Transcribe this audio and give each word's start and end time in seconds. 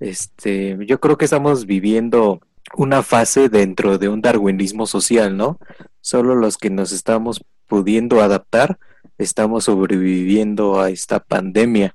este, 0.00 0.76
yo 0.86 0.98
creo 0.98 1.16
que 1.16 1.26
estamos 1.26 1.66
viviendo 1.66 2.40
una 2.74 3.02
fase 3.02 3.48
dentro 3.48 3.98
de 3.98 4.08
un 4.08 4.20
darwinismo 4.20 4.86
social, 4.86 5.36
¿no? 5.36 5.58
Solo 6.00 6.34
los 6.34 6.56
que 6.58 6.70
nos 6.70 6.92
estamos 6.92 7.44
pudiendo 7.66 8.20
adaptar 8.20 8.78
estamos 9.18 9.64
sobreviviendo 9.64 10.80
a 10.80 10.90
esta 10.90 11.20
pandemia. 11.20 11.94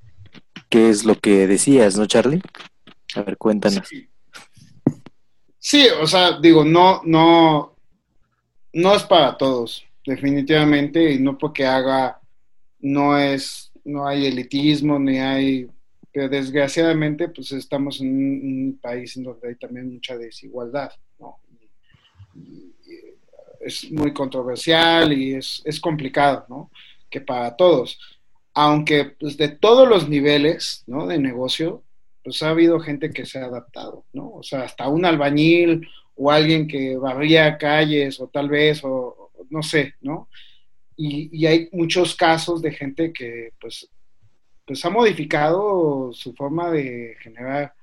¿Qué 0.69 0.89
es 0.89 1.05
lo 1.05 1.15
que 1.15 1.47
decías, 1.47 1.97
no, 1.97 2.05
Charlie? 2.05 2.41
A 3.15 3.23
ver, 3.23 3.37
cuéntanos. 3.37 3.87
Sí. 5.59 5.87
o 6.01 6.07
sea, 6.07 6.39
digo, 6.39 6.63
no, 6.63 7.01
no, 7.03 7.75
no 8.73 8.95
es 8.95 9.03
para 9.03 9.37
todos, 9.37 9.83
definitivamente, 10.05 11.13
y 11.13 11.19
no 11.19 11.37
porque 11.37 11.65
haga, 11.65 12.19
no 12.79 13.17
es, 13.17 13.71
no 13.83 14.07
hay 14.07 14.27
elitismo, 14.27 14.99
ni 14.99 15.19
hay 15.19 15.67
pero 16.15 16.29
desgraciadamente 16.29 17.27
pues 17.27 17.51
estamos 17.51 17.99
en 17.99 18.07
un, 18.07 18.79
país 18.81 19.17
en 19.17 19.23
donde 19.23 19.49
hay 19.49 19.55
también 19.55 19.91
mucha 19.91 20.17
desigualdad, 20.17 20.89
¿no? 21.19 21.41
es 23.59 23.91
muy 23.91 24.13
controversial 24.13 25.11
y 25.11 25.33
es, 25.33 25.61
es, 25.65 25.77
complicado, 25.77 26.45
¿no? 26.47 26.71
Que 27.09 27.19
para 27.19 27.57
todos. 27.57 27.99
Aunque 28.53 29.03
pues 29.19 29.35
de 29.35 29.49
todos 29.49 29.89
los 29.89 30.07
niveles, 30.07 30.85
¿no? 30.87 31.05
De 31.05 31.19
negocio, 31.19 31.83
pues 32.23 32.41
ha 32.43 32.51
habido 32.51 32.79
gente 32.79 33.11
que 33.11 33.25
se 33.25 33.39
ha 33.39 33.45
adaptado, 33.45 34.05
¿no? 34.13 34.35
O 34.35 34.43
sea, 34.43 34.61
hasta 34.61 34.87
un 34.87 35.03
albañil 35.03 35.85
o 36.15 36.31
alguien 36.31 36.65
que 36.65 36.95
barría 36.95 37.57
calles 37.57 38.21
o 38.21 38.27
tal 38.27 38.47
vez, 38.47 38.79
o, 38.85 39.31
no 39.49 39.61
sé, 39.61 39.95
¿no? 39.99 40.29
Y, 40.95 41.29
y, 41.37 41.45
hay 41.45 41.67
muchos 41.73 42.15
casos 42.15 42.61
de 42.61 42.71
gente 42.71 43.11
que 43.11 43.51
pues 43.59 43.89
pues 44.65 44.83
ha 44.83 44.89
modificado 44.89 46.11
su 46.13 46.33
forma 46.33 46.71
de 46.71 47.15
generar 47.21 47.73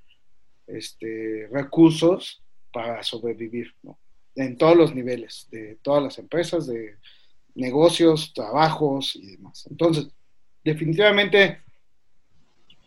este, 0.66 1.48
recursos 1.50 2.42
para 2.72 3.02
sobrevivir, 3.02 3.74
¿no? 3.82 3.98
En 4.34 4.56
todos 4.56 4.76
los 4.76 4.94
niveles, 4.94 5.46
de 5.50 5.76
todas 5.82 6.02
las 6.02 6.18
empresas, 6.18 6.66
de 6.66 6.96
negocios, 7.54 8.32
trabajos 8.34 9.14
y 9.14 9.32
demás. 9.32 9.66
Entonces, 9.70 10.08
definitivamente, 10.64 11.60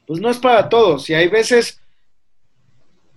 pues 0.08 0.20
no 0.20 0.30
es 0.30 0.38
para 0.40 0.68
todos. 0.70 1.10
Y 1.10 1.14
hay 1.14 1.28
veces 1.28 1.80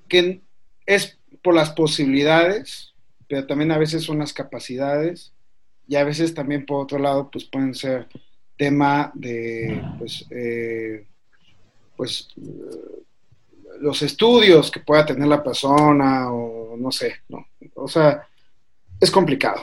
que 0.09 0.43
es 0.87 1.19
por 1.43 1.55
las 1.55 1.71
posibilidades, 1.71 2.95
pero 3.29 3.47
también 3.47 3.73
a 3.73 3.79
veces 3.79 4.05
son 4.05 4.19
las 4.19 4.33
capacidades 4.33 5.33
y 5.87 5.97
a 5.97 6.05
veces 6.05 6.35
también 6.35 6.67
por 6.67 6.83
otro 6.83 6.99
lado, 6.99 7.31
pues 7.31 7.45
pueden 7.45 7.75
ser 7.75 8.09
tema 8.59 9.11
de 9.15 9.81
pues, 9.99 10.27
eh, 10.31 11.07
pues 11.97 12.29
los 13.81 14.03
estudios 14.03 14.71
que 14.71 14.81
pueda 14.81 15.07
tener 15.07 15.29
la 15.29 15.43
persona 15.43 16.31
o 16.33 16.77
no 16.77 16.91
sé, 16.91 17.15
¿no? 17.29 17.47
O 17.75 17.89
sea, 17.89 18.27
es 19.01 19.11
complicado. 19.11 19.63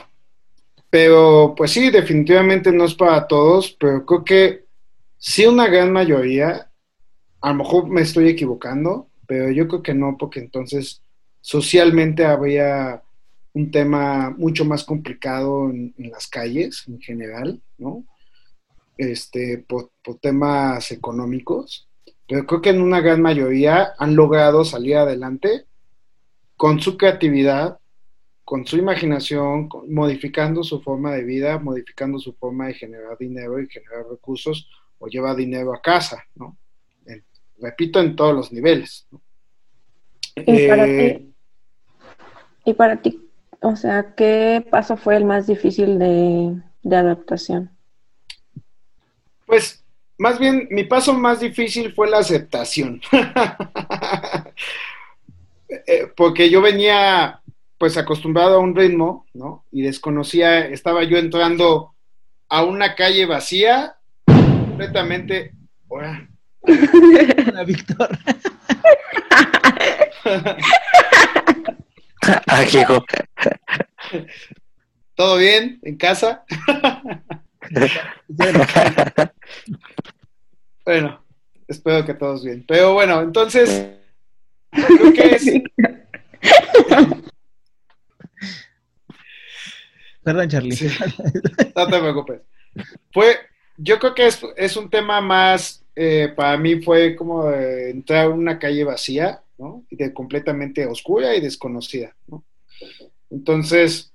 Pero 0.88 1.54
pues 1.56 1.72
sí, 1.72 1.90
definitivamente 1.90 2.72
no 2.72 2.84
es 2.84 2.94
para 2.94 3.26
todos, 3.26 3.76
pero 3.78 4.04
creo 4.06 4.24
que 4.24 4.64
sí 5.18 5.44
una 5.44 5.66
gran 5.66 5.92
mayoría, 5.92 6.70
a 7.42 7.48
lo 7.50 7.54
mejor 7.54 7.88
me 7.88 8.00
estoy 8.00 8.28
equivocando, 8.28 9.08
pero 9.26 9.50
yo 9.50 9.68
creo 9.68 9.82
que 9.82 9.94
no, 9.94 10.16
porque 10.18 10.40
entonces 10.40 11.02
socialmente 11.42 12.24
habría 12.24 13.02
un 13.52 13.70
tema 13.70 14.30
mucho 14.30 14.64
más 14.64 14.84
complicado 14.84 15.68
en 15.70 15.94
las 16.10 16.28
calles 16.28 16.84
en 16.88 17.00
general, 17.00 17.60
¿no? 17.76 18.04
Este, 18.96 19.58
por, 19.58 19.90
temas 20.20 20.90
económicos, 20.92 21.88
pero 22.28 22.46
creo 22.46 22.60
que 22.60 22.70
en 22.70 22.80
una 22.80 23.00
gran 23.00 23.20
mayoría 23.20 23.92
han 23.98 24.16
logrado 24.16 24.64
salir 24.64 24.96
adelante 24.96 25.66
con 26.56 26.80
su 26.80 26.96
creatividad, 26.96 27.78
con 28.44 28.66
su 28.66 28.76
imaginación, 28.76 29.68
modificando 29.88 30.62
su 30.62 30.80
forma 30.80 31.12
de 31.12 31.24
vida, 31.24 31.58
modificando 31.58 32.18
su 32.18 32.32
forma 32.34 32.68
de 32.68 32.74
generar 32.74 33.18
dinero 33.18 33.60
y 33.60 33.68
generar 33.68 34.06
recursos 34.08 34.68
o 34.98 35.08
llevar 35.08 35.36
dinero 35.36 35.74
a 35.74 35.82
casa, 35.82 36.24
¿no? 36.34 36.56
repito, 37.58 38.00
en 38.00 38.14
todos 38.14 38.34
los 38.34 38.52
niveles. 38.52 39.08
¿Y, 40.34 40.68
para 40.68 40.86
eh, 40.86 41.18
ti, 41.18 41.34
¿Y 42.66 42.74
para 42.74 43.00
ti, 43.00 43.30
o 43.62 43.74
sea, 43.76 44.14
qué 44.14 44.64
paso 44.70 44.98
fue 44.98 45.16
el 45.16 45.24
más 45.24 45.46
difícil 45.46 45.98
de 45.98 46.96
adaptación? 46.96 47.75
Pues 49.46 49.84
más 50.18 50.38
bien 50.38 50.68
mi 50.70 50.84
paso 50.84 51.14
más 51.14 51.40
difícil 51.40 51.94
fue 51.94 52.10
la 52.10 52.18
aceptación. 52.18 53.00
Eh, 55.68 56.12
porque 56.16 56.48
yo 56.48 56.62
venía 56.62 57.40
pues 57.76 57.96
acostumbrado 57.96 58.54
a 58.54 58.60
un 58.60 58.76
ritmo, 58.76 59.26
¿no? 59.34 59.64
Y 59.72 59.82
desconocía, 59.82 60.64
estaba 60.64 61.02
yo 61.02 61.18
entrando 61.18 61.92
a 62.48 62.62
una 62.62 62.94
calle 62.94 63.26
vacía, 63.26 63.96
completamente... 64.24 65.54
Hola, 65.88 66.28
Hola 67.48 67.64
Víctor. 67.64 68.16
Ah, 72.46 72.64
¿Todo 75.16 75.36
bien 75.36 75.80
en 75.82 75.96
casa? 75.96 76.44
bueno, 80.84 81.24
espero 81.66 82.04
que 82.04 82.14
todos 82.14 82.44
bien. 82.44 82.64
Pero 82.66 82.94
bueno, 82.94 83.20
entonces, 83.22 83.86
creo 84.70 85.12
que 85.12 85.34
es... 85.34 85.44
Perdón, 90.22 90.48
Charlie. 90.48 90.76
no 91.76 91.86
te 91.86 91.98
preocupes. 92.00 92.40
Fue, 93.12 93.36
yo 93.76 93.98
creo 94.00 94.14
que 94.14 94.26
es, 94.56 94.76
un 94.76 94.90
tema 94.90 95.20
más, 95.20 95.84
eh, 95.94 96.32
para 96.34 96.56
mí 96.56 96.82
fue 96.82 97.14
como 97.14 97.48
entrar 97.52 98.26
a 98.26 98.30
una 98.30 98.58
calle 98.58 98.82
vacía, 98.82 99.42
¿no? 99.56 99.84
Y 99.88 99.94
de 99.94 100.12
completamente 100.12 100.84
oscura 100.84 101.34
y 101.36 101.40
desconocida, 101.40 102.16
¿no? 102.26 102.44
Entonces, 103.30 104.12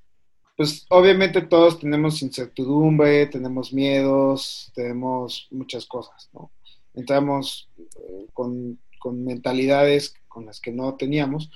pues 0.61 0.85
obviamente 0.89 1.41
todos 1.41 1.79
tenemos 1.79 2.21
incertidumbre, 2.21 3.25
tenemos 3.25 3.73
miedos, 3.73 4.71
tenemos 4.75 5.47
muchas 5.49 5.87
cosas, 5.87 6.29
¿no? 6.33 6.51
Entramos 6.93 7.67
eh, 7.79 8.27
con, 8.31 8.77
mentalidades 9.11 10.13
con 10.27 10.45
las 10.45 10.61
que 10.61 10.71
no 10.71 10.93
teníamos 10.93 11.49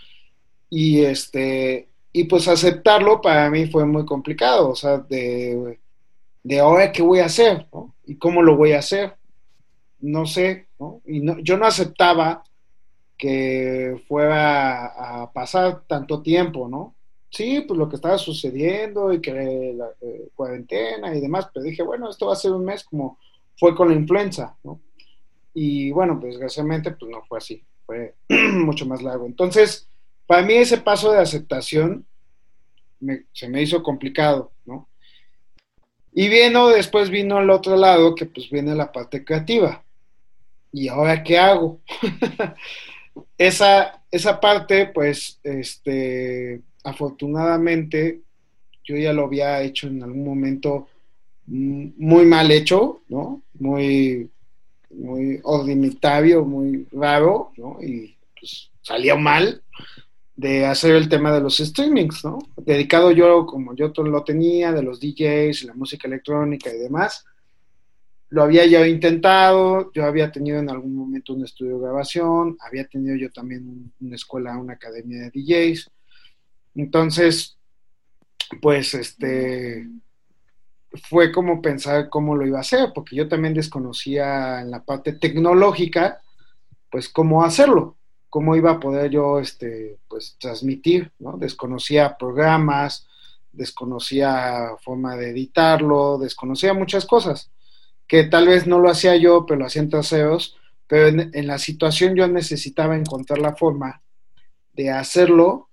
y 0.72 1.02
este 1.02 1.88
y 2.14 2.24
pues 2.24 2.48
aceptarlo 2.48 3.22
para 3.22 3.48
mí 3.52 3.68
fue 3.68 3.86
muy 3.86 4.08
complicado, 4.08 4.72
o 4.72 4.76
sea, 4.76 4.98
de, 4.98 5.80
de 6.42 6.60
ahora 6.60 6.92
qué 6.92 7.04
voy 7.04 7.20
a 7.20 7.26
hacer. 7.26 7.68
Y 8.08 8.16
cómo 8.16 8.42
lo 8.42 8.58
voy 8.58 8.72
a 8.72 8.80
hacer, 8.80 9.18
no 10.00 10.26
sé, 10.26 10.66
¿no? 10.80 11.04
Y 11.06 11.20
no, 11.20 11.38
yo 11.42 11.58
no 11.58 11.68
aceptaba 11.68 12.44
que 13.20 14.04
fuera 14.08 15.22
a 15.22 15.32
pasar 15.32 15.84
tanto 15.86 16.24
tiempo, 16.24 16.68
¿no? 16.68 16.95
Sí, 17.36 17.62
pues 17.68 17.78
lo 17.78 17.90
que 17.90 17.98
estaba 17.98 18.18
sucediendo 18.18 19.12
y 19.12 19.20
que 19.20 19.74
la 19.76 19.90
eh, 20.02 20.30
cuarentena 20.34 21.14
y 21.14 21.20
demás, 21.20 21.50
pero 21.54 21.66
dije, 21.66 21.84
bueno, 21.84 22.10
esto 22.10 22.28
va 22.28 22.34
a 22.34 22.38
ser 22.38 22.54
un 22.54 22.64
mes 22.64 22.84
como 22.84 23.20
fue 23.58 23.76
con 23.76 23.90
la 23.90 23.96
influenza, 23.96 24.56
¿no? 24.64 24.80
Y 25.54 25.92
bueno, 25.92 26.20
pues 26.20 26.34
desgraciadamente, 26.34 26.92
pues 26.92 27.12
no 27.12 27.24
fue 27.26 27.38
así, 27.38 27.64
fue 27.86 28.16
mucho 28.30 28.86
más 28.86 29.02
largo. 29.02 29.26
Entonces, 29.26 29.88
para 30.26 30.44
mí 30.44 30.54
ese 30.54 30.78
paso 30.78 31.12
de 31.12 31.20
aceptación 31.20 32.06
se 33.34 33.50
me 33.50 33.62
hizo 33.62 33.84
complicado, 33.84 34.52
¿no? 34.66 34.88
Y 36.14 36.30
vino, 36.30 36.70
después 36.70 37.10
vino 37.10 37.42
el 37.42 37.50
otro 37.50 37.76
lado, 37.76 38.16
que 38.16 38.26
pues 38.26 38.50
viene 38.50 38.74
la 38.74 38.94
parte 38.94 39.26
creativa. 39.26 39.84
¿Y 40.72 40.88
ahora 40.88 41.22
qué 41.22 41.38
hago? 41.38 41.82
esa, 43.38 44.02
esa 44.10 44.40
parte, 44.40 44.88
pues, 44.88 45.40
este, 45.44 46.62
afortunadamente, 46.86 48.22
yo 48.84 48.96
ya 48.96 49.12
lo 49.12 49.26
había 49.26 49.62
hecho 49.62 49.88
en 49.88 50.04
algún 50.04 50.24
momento 50.24 50.88
mm, 51.48 51.88
muy 51.98 52.26
mal 52.26 52.52
hecho, 52.52 53.02
¿no? 53.10 53.42
Muy, 53.56 54.30
muy 54.92 55.40
ordinitario, 55.44 56.46
muy 56.46 56.88
raro, 56.92 57.52
¿no? 57.58 57.80
Y 57.82 58.16
pues 58.40 58.70
salió 58.82 59.18
mal 59.18 59.62
de 60.36 60.66
hacer 60.66 60.96
el 60.96 61.10
tema 61.10 61.34
de 61.34 61.42
los 61.42 61.58
streamings, 61.58 62.24
¿no? 62.24 62.40
Dedicado 62.58 63.12
yo, 63.12 63.46
como 63.46 63.76
yo 63.76 63.92
lo 63.96 64.24
tenía, 64.24 64.72
de 64.72 64.84
los 64.84 65.00
DJs, 65.00 65.64
la 65.64 65.74
música 65.74 66.08
electrónica 66.08 66.72
y 66.72 66.78
demás. 66.78 67.26
Lo 68.30 68.44
había 68.44 68.66
ya 68.66 68.86
intentado, 68.88 69.92
yo 69.94 70.06
había 70.06 70.32
tenido 70.32 70.60
en 70.60 70.70
algún 70.70 70.96
momento 70.96 71.34
un 71.34 71.46
estudio 71.46 71.78
de 71.78 71.84
grabación, 71.84 72.58
había 72.60 72.86
tenido 72.86 73.16
yo 73.16 73.32
también 73.32 73.92
una 74.00 74.16
escuela, 74.16 74.58
una 74.58 74.74
academia 74.74 75.20
de 75.22 75.32
DJs. 75.32 75.90
Entonces, 76.76 77.58
pues 78.62 78.94
este, 78.94 79.88
fue 81.10 81.32
como 81.32 81.62
pensar 81.62 82.10
cómo 82.10 82.36
lo 82.36 82.46
iba 82.46 82.58
a 82.58 82.62
hacer, 82.62 82.92
porque 82.94 83.16
yo 83.16 83.28
también 83.28 83.54
desconocía 83.54 84.62
en 84.62 84.72
la 84.72 84.84
parte 84.84 85.14
tecnológica, 85.14 86.22
pues 86.92 87.10
cómo 87.10 87.44
hacerlo, 87.44 87.98
cómo 88.30 88.56
iba 88.56 88.72
a 88.72 88.80
poder 88.80 89.12
yo, 89.12 89.40
este, 89.40 89.98
pues 90.08 90.38
transmitir, 90.40 91.12
¿no? 91.20 91.38
Desconocía 91.38 92.18
programas, 92.18 93.08
desconocía 93.52 94.72
forma 94.82 95.16
de 95.16 95.30
editarlo, 95.30 96.18
desconocía 96.18 96.74
muchas 96.74 97.06
cosas, 97.06 97.52
que 98.08 98.26
tal 98.26 98.48
vez 98.48 98.68
no 98.68 98.80
lo 98.80 98.90
hacía 98.90 99.16
yo, 99.16 99.46
pero 99.46 99.62
lo 99.62 99.66
hacían 99.66 99.90
terceros, 99.90 100.58
pero 100.88 101.08
en 101.08 101.48
la 101.48 101.58
situación 101.58 102.16
yo 102.16 102.28
necesitaba 102.28 102.96
encontrar 102.96 103.40
la 103.40 103.56
forma 103.56 104.02
de 104.74 104.92
hacerlo, 104.92 105.70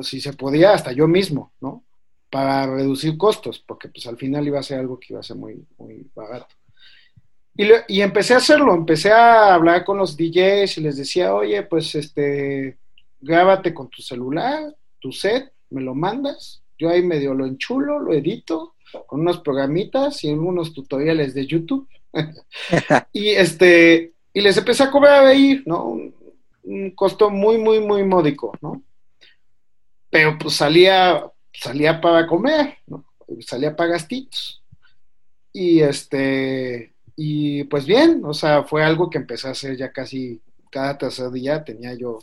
si 0.00 0.20
se 0.20 0.32
podía, 0.32 0.72
hasta 0.72 0.92
yo 0.92 1.08
mismo, 1.08 1.52
¿no? 1.60 1.84
para 2.30 2.66
reducir 2.66 3.16
costos, 3.16 3.58
porque 3.58 3.88
pues 3.88 4.06
al 4.06 4.16
final 4.16 4.46
iba 4.46 4.58
a 4.58 4.62
ser 4.62 4.80
algo 4.80 4.98
que 4.98 5.08
iba 5.10 5.20
a 5.20 5.24
ser 5.24 5.36
muy, 5.36 5.64
muy 5.78 6.06
barato. 6.14 6.54
Y, 7.88 8.00
empecé 8.02 8.34
a 8.34 8.36
hacerlo, 8.36 8.72
empecé 8.72 9.10
a 9.10 9.52
hablar 9.52 9.84
con 9.84 9.98
los 9.98 10.16
DJs 10.16 10.78
y 10.78 10.80
les 10.80 10.96
decía, 10.96 11.34
oye, 11.34 11.60
pues 11.64 11.92
este, 11.96 12.78
grábate 13.20 13.74
con 13.74 13.88
tu 13.88 14.00
celular, 14.00 14.76
tu 15.00 15.10
set, 15.10 15.52
me 15.70 15.80
lo 15.80 15.92
mandas, 15.92 16.62
yo 16.78 16.88
ahí 16.88 17.02
medio 17.02 17.34
lo 17.34 17.46
enchulo, 17.46 17.98
lo 17.98 18.12
edito, 18.12 18.74
con 19.06 19.22
unos 19.22 19.40
programitas 19.40 20.22
y 20.22 20.30
unos 20.30 20.72
tutoriales 20.72 21.34
de 21.34 21.46
YouTube. 21.46 21.88
y 23.12 23.30
este, 23.30 24.12
y 24.32 24.40
les 24.40 24.56
empecé 24.56 24.84
a 24.84 24.90
cobrar 24.92 25.26
ahí, 25.26 25.60
¿no? 25.66 25.84
Un, 25.84 26.14
un 26.62 26.90
costo 26.92 27.28
muy, 27.28 27.58
muy, 27.58 27.80
muy 27.80 28.04
módico, 28.04 28.56
¿no? 28.60 28.82
Pero 30.10 30.38
pues 30.38 30.54
salía 30.54 31.22
salía 31.58 32.00
para 32.00 32.26
comer, 32.26 32.78
salía 33.40 33.74
para 33.74 33.92
gastitos. 33.92 34.62
Y 35.52 35.80
este, 35.80 36.94
y 37.16 37.64
pues 37.64 37.86
bien, 37.86 38.22
o 38.24 38.32
sea, 38.32 38.64
fue 38.64 38.84
algo 38.84 39.10
que 39.10 39.18
empecé 39.18 39.48
a 39.48 39.52
hacer 39.52 39.76
ya 39.76 39.92
casi 39.92 40.40
cada 40.70 40.96
tercer 40.98 41.30
día, 41.30 41.64
tenía 41.64 41.94
yo 41.94 42.18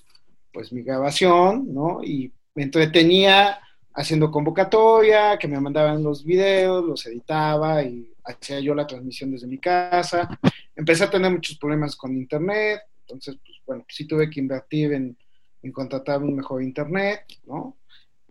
pues 0.54 0.72
mi 0.72 0.84
grabación, 0.84 1.74
¿no? 1.74 2.02
Y 2.04 2.32
me 2.54 2.64
entretenía 2.64 3.60
haciendo 3.94 4.32
convocatoria, 4.32 5.38
que 5.38 5.48
me 5.48 5.60
mandaban 5.60 6.04
los 6.04 6.24
videos, 6.24 6.86
los 6.86 7.06
editaba 7.06 7.84
y 7.84 8.10
hacía 8.24 8.60
yo 8.60 8.74
la 8.74 8.88
transmisión 8.88 9.32
desde 9.32 9.48
mi 9.48 9.58
casa. 9.58 10.40
Empecé 10.76 11.06
a 11.06 11.10
tener 11.10 11.32
muchos 11.32 11.58
problemas 11.58 11.96
con 11.96 12.16
internet, 12.16 12.82
entonces, 13.02 13.38
pues 13.46 13.58
bueno, 13.66 13.86
sí 13.90 14.06
tuve 14.06 14.30
que 14.30 14.40
invertir 14.40 14.94
en, 14.94 15.18
en 15.65 15.71
contratar 15.71 16.21
un 16.21 16.35
mejor 16.35 16.62
internet, 16.62 17.25
¿no? 17.45 17.75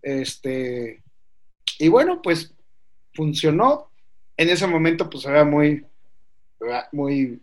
Este, 0.00 1.02
y 1.80 1.88
bueno, 1.88 2.22
pues 2.22 2.54
funcionó. 3.12 3.90
En 4.36 4.48
ese 4.48 4.66
momento, 4.66 5.10
pues 5.10 5.24
era 5.26 5.44
muy, 5.44 5.84
muy 6.92 7.40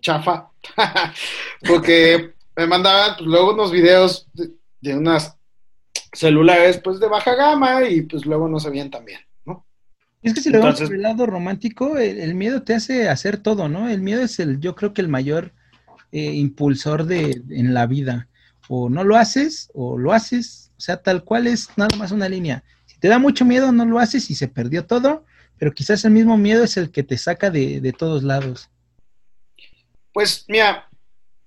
chafa, 0.00 0.50
porque 1.66 2.34
me 2.56 2.66
mandaban 2.66 3.16
pues, 3.16 3.26
luego 3.26 3.52
unos 3.52 3.70
videos 3.70 4.28
de, 4.80 4.96
unas 4.96 5.36
celulares, 6.12 6.80
pues 6.82 6.98
de 7.00 7.08
baja 7.08 7.34
gama, 7.34 7.84
y 7.88 8.02
pues 8.02 8.24
luego 8.26 8.48
no 8.48 8.58
se 8.58 8.70
veían 8.70 8.90
tan 8.90 9.04
bien, 9.04 9.20
¿no? 9.44 9.64
Es 10.22 10.34
que 10.34 10.40
si 10.40 10.50
lo 10.50 10.60
vemos 10.60 10.80
por 10.80 10.94
el 10.94 11.02
lado 11.02 11.26
romántico, 11.26 11.96
el, 11.96 12.34
miedo 12.34 12.62
te 12.62 12.74
hace 12.74 13.08
hacer 13.08 13.38
todo, 13.38 13.68
¿no? 13.68 13.88
El 13.88 14.00
miedo 14.00 14.22
es 14.22 14.38
el, 14.40 14.60
yo 14.60 14.74
creo 14.74 14.92
que 14.92 15.00
el 15.00 15.08
mayor 15.08 15.52
eh, 16.12 16.32
impulsor 16.32 17.06
de, 17.06 17.42
en 17.50 17.74
la 17.74 17.86
vida. 17.86 18.28
O 18.72 18.88
no 18.88 19.02
lo 19.02 19.16
haces, 19.16 19.68
o 19.74 19.98
lo 19.98 20.12
haces, 20.12 20.70
o 20.78 20.80
sea, 20.80 21.02
tal 21.02 21.24
cual 21.24 21.48
es 21.48 21.68
nada 21.76 21.96
más 21.96 22.12
una 22.12 22.28
línea. 22.28 22.62
Si 22.86 22.96
te 23.00 23.08
da 23.08 23.18
mucho 23.18 23.44
miedo, 23.44 23.72
no 23.72 23.84
lo 23.84 23.98
haces 23.98 24.30
y 24.30 24.36
se 24.36 24.46
perdió 24.46 24.86
todo, 24.86 25.24
pero 25.58 25.72
quizás 25.72 26.04
el 26.04 26.12
mismo 26.12 26.38
miedo 26.38 26.62
es 26.62 26.76
el 26.76 26.92
que 26.92 27.02
te 27.02 27.18
saca 27.18 27.50
de, 27.50 27.92
todos 27.98 28.22
lados. 28.22 28.70
Pues 30.12 30.44
mira, 30.46 30.88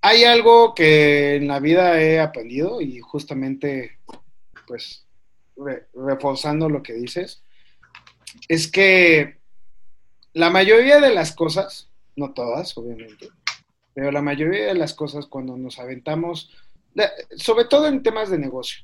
hay 0.01 0.25
algo 0.25 0.75
que 0.75 1.37
en 1.37 1.47
la 1.47 1.61
vida 1.61 2.01
he 2.01 2.19
aprendido 2.19 2.81
y 2.81 2.99
justamente, 2.99 3.99
pues, 4.67 5.05
reforzando 5.93 6.67
lo 6.67 6.83
que 6.83 6.91
dices, 6.91 7.41
es 8.49 8.69
que 8.69 9.37
la 10.33 10.49
mayoría 10.49 10.99
de 10.99 11.13
las 11.13 11.31
cosas, 11.31 11.89
no 12.17 12.33
todas, 12.33 12.77
obviamente, 12.77 13.29
pero 13.93 14.11
la 14.11 14.21
mayoría 14.21 14.65
de 14.65 14.75
las 14.75 14.93
cosas 14.93 15.25
cuando 15.27 15.55
nos 15.55 15.79
aventamos, 15.79 16.51
sobre 17.35 17.65
todo 17.65 17.87
en 17.87 18.03
temas 18.03 18.29
de 18.29 18.37
negocio, 18.37 18.83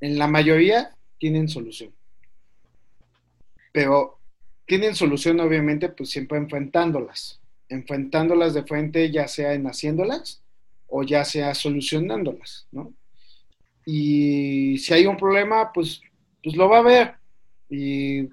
en 0.00 0.18
la 0.18 0.26
mayoría 0.26 0.94
tienen 1.18 1.48
solución. 1.48 1.92
Pero 3.72 4.18
tienen 4.66 4.94
solución 4.94 5.40
obviamente 5.40 5.88
pues 5.88 6.10
siempre 6.10 6.38
enfrentándolas, 6.38 7.40
enfrentándolas 7.68 8.54
de 8.54 8.64
frente 8.64 9.10
ya 9.10 9.26
sea 9.28 9.54
en 9.54 9.66
haciéndolas 9.66 10.42
o 10.86 11.02
ya 11.02 11.24
sea 11.24 11.54
solucionándolas, 11.54 12.66
¿no? 12.72 12.92
Y 13.84 14.76
si 14.78 14.92
hay 14.92 15.06
un 15.06 15.16
problema, 15.16 15.72
pues, 15.72 16.02
pues 16.42 16.56
lo 16.56 16.68
va 16.68 16.78
a 16.78 16.82
ver 16.82 17.14
y 17.70 18.28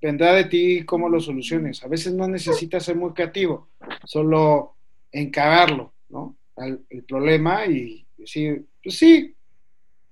vendrá 0.00 0.32
de 0.32 0.44
ti 0.44 0.84
cómo 0.84 1.08
lo 1.08 1.20
soluciones. 1.20 1.82
A 1.84 1.88
veces 1.88 2.14
no 2.14 2.26
necesitas 2.26 2.84
ser 2.84 2.96
muy 2.96 3.12
creativo, 3.12 3.68
solo 4.04 4.76
encararlo, 5.12 5.92
¿no? 6.08 6.36
el 6.56 7.04
problema 7.06 7.66
y 7.66 8.03
decir, 8.24 8.64
pues 8.82 8.98
sí, 8.98 9.34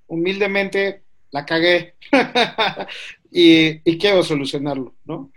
humildemente 0.07 1.02
la 1.31 1.47
cagué 1.47 1.95
y, 3.31 3.99
quiero 3.99 4.23
solucionarlo, 4.23 4.95
¿no? 5.04 5.31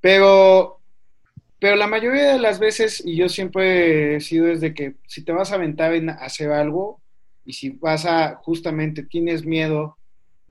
Pero, 0.00 0.80
pero 1.58 1.76
la 1.76 1.86
mayoría 1.86 2.32
de 2.32 2.38
las 2.38 2.58
veces, 2.58 3.02
y 3.04 3.16
yo 3.16 3.28
siempre 3.28 4.16
he 4.16 4.20
sido 4.20 4.46
desde 4.46 4.74
que 4.74 4.94
si 5.06 5.22
te 5.24 5.32
vas 5.32 5.52
a 5.52 5.56
aventar 5.56 5.94
en 5.94 6.10
hacer 6.10 6.50
algo 6.52 7.00
y 7.44 7.52
si 7.54 7.70
vas 7.70 8.06
a, 8.06 8.36
justamente 8.36 9.02
tienes 9.02 9.44
miedo, 9.44 9.96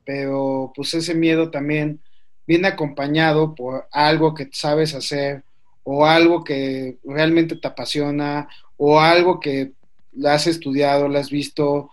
pero 0.06 0.72
pues 0.76 0.94
ese 0.94 1.16
miedo 1.16 1.52
también 1.52 2.02
viene 2.46 2.68
acompañado 2.68 3.56
por 3.56 3.88
algo 3.92 4.34
que 4.34 4.50
sabes 4.52 4.94
hacer 4.94 5.44
o 5.84 6.06
algo 6.06 6.44
que 6.44 6.98
realmente 7.04 7.56
te 7.56 7.68
apasiona 7.68 8.50
o 8.78 9.00
algo 9.00 9.40
que 9.40 9.72
la 10.14 10.34
has 10.34 10.48
estudiado, 10.48 11.08
la 11.08 11.20
has 11.20 11.30
visto, 11.30 11.90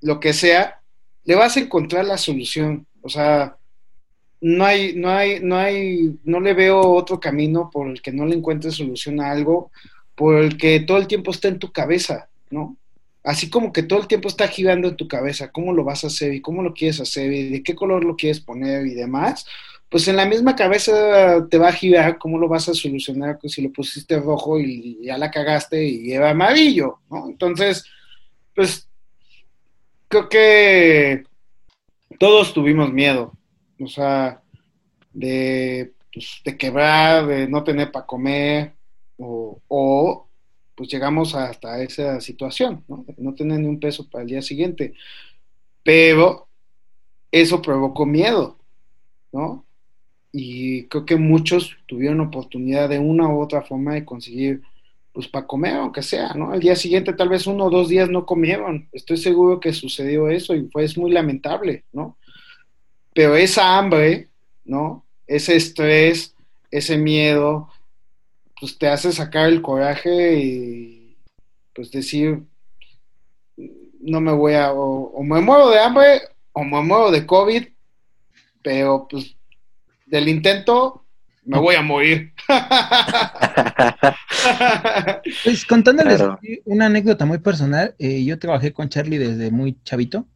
lo 0.00 0.20
que 0.20 0.32
sea, 0.32 0.80
le 1.24 1.34
vas 1.34 1.56
a 1.56 1.60
encontrar 1.60 2.04
la 2.04 2.18
solución. 2.18 2.86
O 3.02 3.08
sea, 3.08 3.56
no 4.40 4.64
hay, 4.64 4.94
no 4.94 5.10
hay, 5.10 5.40
no 5.40 5.56
hay, 5.56 6.18
no 6.24 6.40
le 6.40 6.54
veo 6.54 6.80
otro 6.80 7.20
camino 7.20 7.70
por 7.70 7.88
el 7.88 8.00
que 8.00 8.12
no 8.12 8.26
le 8.26 8.36
encuentres 8.36 8.74
solución 8.74 9.20
a 9.20 9.30
algo, 9.30 9.70
por 10.14 10.36
el 10.36 10.56
que 10.56 10.80
todo 10.80 10.98
el 10.98 11.06
tiempo 11.06 11.30
está 11.30 11.48
en 11.48 11.58
tu 11.58 11.72
cabeza, 11.72 12.28
¿no? 12.50 12.76
Así 13.22 13.50
como 13.50 13.70
que 13.72 13.82
todo 13.82 14.00
el 14.00 14.06
tiempo 14.06 14.28
está 14.28 14.48
girando 14.48 14.88
en 14.88 14.96
tu 14.96 15.06
cabeza, 15.06 15.52
cómo 15.52 15.74
lo 15.74 15.84
vas 15.84 16.04
a 16.04 16.06
hacer 16.06 16.32
y 16.32 16.40
cómo 16.40 16.62
lo 16.62 16.72
quieres 16.72 17.00
hacer 17.00 17.30
y 17.32 17.50
de 17.50 17.62
qué 17.62 17.74
color 17.74 18.02
lo 18.02 18.16
quieres 18.16 18.40
poner 18.40 18.86
y 18.86 18.94
demás, 18.94 19.44
pues 19.90 20.06
en 20.06 20.16
la 20.16 20.24
misma 20.24 20.54
cabeza 20.54 21.46
te 21.50 21.58
va 21.58 21.68
a 21.68 21.72
girar 21.72 22.16
cómo 22.16 22.38
lo 22.38 22.48
vas 22.48 22.68
a 22.68 22.74
solucionar 22.74 23.38
si 23.42 23.60
lo 23.60 23.72
pusiste 23.72 24.18
rojo 24.20 24.58
y 24.58 24.98
ya 25.02 25.18
la 25.18 25.32
cagaste 25.32 25.84
y 25.84 26.04
lleva 26.04 26.30
amarillo, 26.30 27.00
¿no? 27.10 27.28
Entonces, 27.28 27.84
pues 28.54 28.88
creo 30.06 30.28
que 30.28 31.24
todos 32.20 32.54
tuvimos 32.54 32.92
miedo, 32.92 33.32
o 33.80 33.88
sea, 33.88 34.40
de, 35.12 35.92
pues, 36.12 36.40
de 36.44 36.56
quebrar, 36.56 37.26
de 37.26 37.48
no 37.48 37.64
tener 37.64 37.90
para 37.90 38.06
comer, 38.06 38.74
o, 39.18 40.28
pues 40.74 40.88
llegamos 40.88 41.34
hasta 41.34 41.82
esa 41.82 42.20
situación, 42.20 42.84
¿no? 42.86 43.04
De 43.06 43.14
no 43.18 43.34
tener 43.34 43.58
ni 43.58 43.66
un 43.66 43.80
peso 43.80 44.08
para 44.08 44.22
el 44.22 44.30
día 44.30 44.42
siguiente. 44.42 44.94
Pero 45.82 46.48
eso 47.30 47.60
provocó 47.60 48.06
miedo, 48.06 48.56
¿no? 49.32 49.64
Y 50.32 50.84
creo 50.86 51.04
que 51.04 51.16
muchos 51.16 51.76
tuvieron 51.86 52.20
oportunidad 52.20 52.88
de 52.88 52.98
una 52.98 53.28
u 53.28 53.40
otra 53.40 53.62
forma 53.62 53.94
de 53.94 54.04
conseguir, 54.04 54.62
pues 55.12 55.26
para 55.26 55.46
comer, 55.46 55.74
aunque 55.74 56.02
sea, 56.02 56.34
¿no? 56.34 56.52
Al 56.52 56.60
día 56.60 56.76
siguiente 56.76 57.12
tal 57.12 57.28
vez 57.28 57.46
uno 57.46 57.64
o 57.64 57.70
dos 57.70 57.88
días 57.88 58.08
no 58.08 58.26
comieron. 58.26 58.88
Estoy 58.92 59.16
seguro 59.16 59.58
que 59.58 59.72
sucedió 59.72 60.28
eso 60.28 60.54
y 60.54 60.68
fue 60.68 60.84
es 60.84 60.96
muy 60.96 61.10
lamentable, 61.10 61.84
¿no? 61.92 62.16
Pero 63.12 63.34
esa 63.34 63.76
hambre, 63.76 64.28
¿no? 64.64 65.04
Ese 65.26 65.56
estrés, 65.56 66.34
ese 66.70 66.96
miedo, 66.96 67.68
pues 68.60 68.78
te 68.78 68.88
hace 68.88 69.10
sacar 69.10 69.48
el 69.48 69.62
coraje 69.62 70.38
y 70.38 71.16
pues 71.74 71.90
decir, 71.90 72.42
no 74.00 74.20
me 74.20 74.32
voy 74.32 74.54
a, 74.54 74.72
o, 74.72 75.22
me 75.22 75.40
muero 75.40 75.70
de 75.70 75.78
hambre 75.78 76.20
o 76.52 76.62
me 76.64 76.82
muero 76.82 77.10
de 77.10 77.26
COVID, 77.26 77.68
pero 78.62 79.06
pues 79.08 79.36
del 80.10 80.28
intento 80.28 81.04
me 81.44 81.58
voy 81.58 81.74
a 81.74 81.82
morir. 81.82 82.32
pues 85.44 85.64
contándoles 85.64 86.22
una 86.64 86.86
anécdota 86.86 87.24
muy 87.24 87.38
personal, 87.38 87.94
eh, 87.98 88.24
yo 88.24 88.38
trabajé 88.38 88.72
con 88.72 88.88
Charlie 88.88 89.18
desde 89.18 89.50
muy 89.50 89.78
chavito 89.82 90.26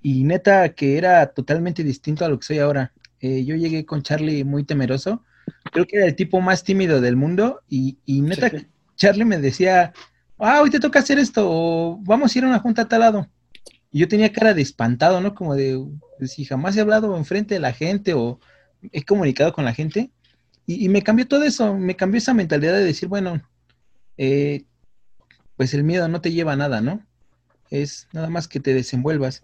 y 0.00 0.24
neta 0.24 0.70
que 0.70 0.96
era 0.96 1.26
totalmente 1.26 1.84
distinto 1.84 2.24
a 2.24 2.28
lo 2.28 2.38
que 2.38 2.46
soy 2.46 2.58
ahora. 2.58 2.92
Eh, 3.20 3.44
yo 3.44 3.54
llegué 3.54 3.84
con 3.84 4.02
Charlie 4.02 4.44
muy 4.44 4.64
temeroso, 4.64 5.22
creo 5.72 5.86
que 5.86 5.98
era 5.98 6.06
el 6.06 6.16
tipo 6.16 6.40
más 6.40 6.64
tímido 6.64 7.02
del 7.02 7.16
mundo 7.16 7.60
y, 7.68 7.98
neta 8.06 8.50
Charlie 8.96 9.26
me 9.26 9.38
decía, 9.38 9.92
ah, 10.38 10.62
hoy 10.62 10.70
te 10.70 10.80
toca 10.80 11.00
hacer 11.00 11.18
esto, 11.18 11.46
o 11.46 11.98
vamos 12.02 12.34
a 12.34 12.38
ir 12.38 12.44
a 12.44 12.48
una 12.48 12.60
junta 12.60 12.82
a 12.82 12.88
tal 12.88 13.00
lado. 13.00 13.28
Y 13.92 14.00
yo 14.00 14.08
tenía 14.08 14.32
cara 14.32 14.54
de 14.54 14.62
espantado, 14.62 15.20
¿no? 15.20 15.34
Como 15.34 15.54
de, 15.54 15.82
pues, 16.18 16.32
si 16.32 16.44
jamás 16.44 16.76
he 16.76 16.80
hablado 16.80 17.16
enfrente 17.16 17.54
de 17.54 17.60
la 17.60 17.72
gente 17.72 18.14
o 18.14 18.38
he 18.92 19.02
comunicado 19.04 19.52
con 19.52 19.64
la 19.64 19.74
gente. 19.74 20.10
Y, 20.66 20.88
me 20.88 21.02
cambió 21.02 21.26
todo 21.26 21.42
eso, 21.44 21.76
me 21.76 21.96
cambió 21.96 22.18
esa 22.18 22.32
mentalidad 22.32 22.74
de 22.74 22.84
decir, 22.84 23.08
bueno, 23.08 23.42
eh, 24.16 24.64
pues 25.56 25.74
el 25.74 25.82
miedo 25.82 26.06
no 26.06 26.20
te 26.20 26.30
lleva 26.30 26.52
a 26.52 26.56
nada, 26.56 26.80
¿no? 26.80 27.04
Es 27.70 28.06
nada 28.12 28.30
más 28.30 28.46
que 28.46 28.60
te 28.60 28.72
desenvuelvas. 28.72 29.42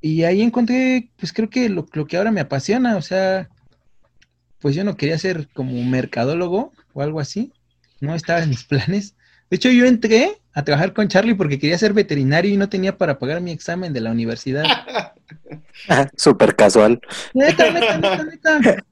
Y 0.00 0.24
ahí 0.24 0.42
encontré, 0.42 1.10
pues 1.16 1.32
creo 1.32 1.48
que 1.48 1.68
lo, 1.70 1.86
lo 1.92 2.06
que 2.06 2.18
ahora 2.18 2.32
me 2.32 2.40
apasiona, 2.40 2.96
o 2.96 3.02
sea, 3.02 3.48
pues 4.60 4.74
yo 4.74 4.84
no 4.84 4.96
quería 4.96 5.18
ser 5.18 5.48
como 5.54 5.72
mercadólogo 5.84 6.72
o 6.92 7.02
algo 7.02 7.18
así, 7.18 7.52
no 8.00 8.14
estaba 8.14 8.42
en 8.42 8.50
mis 8.50 8.64
planes. 8.68 9.14
De 9.52 9.56
hecho, 9.56 9.68
yo 9.68 9.84
entré 9.84 10.40
a 10.54 10.64
trabajar 10.64 10.94
con 10.94 11.08
Charlie 11.08 11.34
porque 11.34 11.58
quería 11.58 11.76
ser 11.76 11.92
veterinario 11.92 12.50
y 12.50 12.56
no 12.56 12.70
tenía 12.70 12.96
para 12.96 13.18
pagar 13.18 13.42
mi 13.42 13.50
examen 13.50 13.92
de 13.92 14.00
la 14.00 14.10
universidad. 14.10 14.64
Súper 16.16 16.56
casual. 16.56 16.98
Neta, 17.34 17.70
neta, 17.70 17.98
neta, 17.98 18.24
neta. 18.24 18.84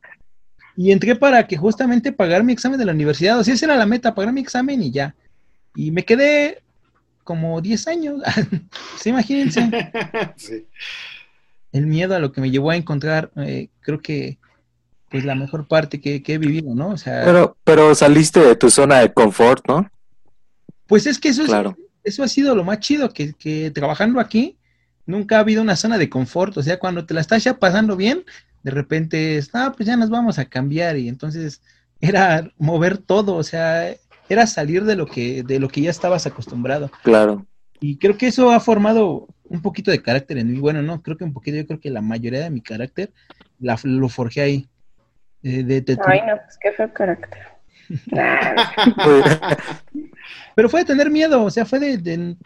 Y 0.77 0.93
entré 0.93 1.17
para 1.17 1.47
que 1.47 1.57
justamente 1.57 2.13
pagar 2.13 2.45
mi 2.45 2.53
examen 2.53 2.79
de 2.79 2.85
la 2.85 2.93
universidad. 2.93 3.39
O 3.39 3.43
sea, 3.43 3.55
esa 3.55 3.65
era 3.65 3.77
la 3.77 3.87
meta, 3.87 4.15
pagar 4.15 4.35
mi 4.35 4.43
examen 4.43 4.83
y 4.83 4.91
ya. 4.91 5.15
Y 5.75 5.93
me 5.93 6.05
quedé 6.05 6.63
como 7.25 7.63
10 7.63 7.89
años. 7.89 8.23
¿Se 8.99 9.09
imagínense? 9.09 9.67
Sí. 10.37 10.67
El 11.73 11.87
miedo 11.87 12.15
a 12.15 12.19
lo 12.19 12.33
que 12.33 12.43
me 12.43 12.51
llevó 12.51 12.69
a 12.69 12.77
encontrar, 12.77 13.31
eh, 13.37 13.71
creo 13.81 14.01
que 14.01 14.37
pues 15.09 15.25
la 15.25 15.35
mejor 15.35 15.67
parte 15.67 16.03
que, 16.03 16.23
he 16.23 16.39
vivido, 16.39 16.75
¿no? 16.75 16.91
O 16.91 16.99
sea, 16.99 17.23
pero, 17.25 17.57
pero 17.65 17.95
saliste 17.95 18.41
de 18.41 18.57
tu 18.57 18.69
zona 18.69 18.99
de 18.99 19.11
confort, 19.15 19.67
¿no? 19.67 19.91
Pues 20.91 21.07
es 21.07 21.19
que 21.19 21.29
eso, 21.29 21.45
es, 21.45 21.51
eso 22.05 22.23
ha 22.25 22.29
sido 22.29 22.55
lo 22.55 22.65
más 22.65 22.81
chido, 22.81 23.11
que, 23.15 23.33
que 23.33 23.71
trabajando 23.71 24.21
aquí 24.21 24.59
nunca 25.07 25.37
ha 25.37 25.41
habido 25.41 25.63
una 25.63 25.77
zona 25.77 25.99
de 25.99 26.11
confort, 26.11 26.57
o 26.57 26.63
sea, 26.63 26.81
cuando 26.81 27.07
te 27.07 27.15
la 27.15 27.21
estás 27.21 27.45
ya 27.45 27.59
pasando 27.59 27.97
bien, 27.97 28.25
de 28.65 28.73
repente, 28.73 29.37
es, 29.37 29.51
ah, 29.55 29.73
pues 29.77 29.87
ya 29.87 29.97
nos 29.97 30.11
vamos 30.11 30.41
a 30.41 30.47
cambiar 30.47 30.97
y 30.97 31.09
entonces 31.09 31.63
era 32.01 32.51
mover 32.59 32.99
todo, 32.99 33.37
o 33.37 33.43
sea, 33.45 33.95
era 34.29 34.47
salir 34.49 34.85
de 34.85 34.97
lo 34.97 35.07
que 35.07 35.45
de 35.45 35.61
lo 35.61 35.69
que 35.69 35.81
ya 35.81 35.91
estabas 35.91 36.27
acostumbrado. 36.27 36.91
Claro. 37.05 37.47
Y 37.81 37.97
creo 37.99 38.19
que 38.19 38.27
eso 38.27 38.51
ha 38.51 38.59
formado 38.59 39.29
un 39.45 39.63
poquito 39.63 39.93
de 39.93 40.03
carácter 40.03 40.39
en 40.39 40.53
mí. 40.53 40.59
Bueno, 40.59 40.83
no, 40.83 41.03
creo 41.03 41.17
que 41.17 41.25
un 41.25 41.33
poquito, 41.33 41.57
yo 41.57 41.67
creo 41.67 41.81
que 41.81 41.91
la 41.91 42.03
mayoría 42.03 42.41
de 42.41 42.51
mi 42.51 42.61
carácter 42.61 43.13
la, 43.61 43.79
lo 43.85 44.09
forjé 44.09 44.43
ahí. 44.43 44.69
Eh, 45.43 45.63
de, 45.63 45.99
Ay, 46.05 46.21
no, 46.27 46.37
pues 46.37 46.59
qué 46.61 46.73
fue 46.73 46.93
carácter. 46.93 47.50
Pero 50.55 50.69
fue 50.69 50.81
de 50.81 50.87
tener 50.87 51.11
miedo, 51.11 51.45
o 51.45 51.51
sea, 51.51 51.65
fue 51.65 51.81
de, 51.81 52.37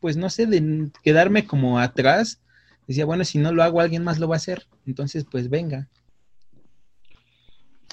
pues 0.00 0.16
no 0.16 0.30
sé, 0.30 0.46
de 0.46 0.88
quedarme 1.02 1.46
como 1.46 1.78
atrás. 1.78 2.40
Decía, 2.86 3.04
bueno, 3.04 3.24
si 3.24 3.38
no 3.38 3.52
lo 3.52 3.62
hago, 3.62 3.80
alguien 3.80 4.04
más 4.04 4.18
lo 4.18 4.28
va 4.28 4.36
a 4.36 4.38
hacer. 4.38 4.66
Entonces, 4.86 5.24
pues 5.30 5.48
venga. 5.48 5.88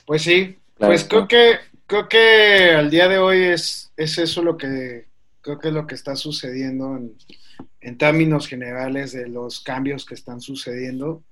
Pues 0.06 0.24
sí, 0.24 0.58
pues 0.78 1.04
creo 1.04 1.28
que, 1.28 1.58
creo 1.86 2.10
que 2.10 2.72
al 2.72 2.90
día 2.90 3.08
de 3.08 3.20
hoy 3.20 3.44
es, 3.44 3.92
es 3.96 4.18
eso 4.18 4.42
lo 4.42 4.58
que, 4.58 5.08
creo 5.42 5.60
que 5.60 5.68
es 5.68 5.74
lo 5.74 5.86
que 5.86 5.94
está 5.94 6.16
sucediendo 6.16 6.98
en, 6.98 7.16
en 7.82 7.98
términos 7.98 8.48
generales 8.48 9.12
de 9.12 9.28
los 9.28 9.60
cambios 9.60 10.06
que 10.06 10.16
están 10.16 10.42
sucediendo. 10.42 11.24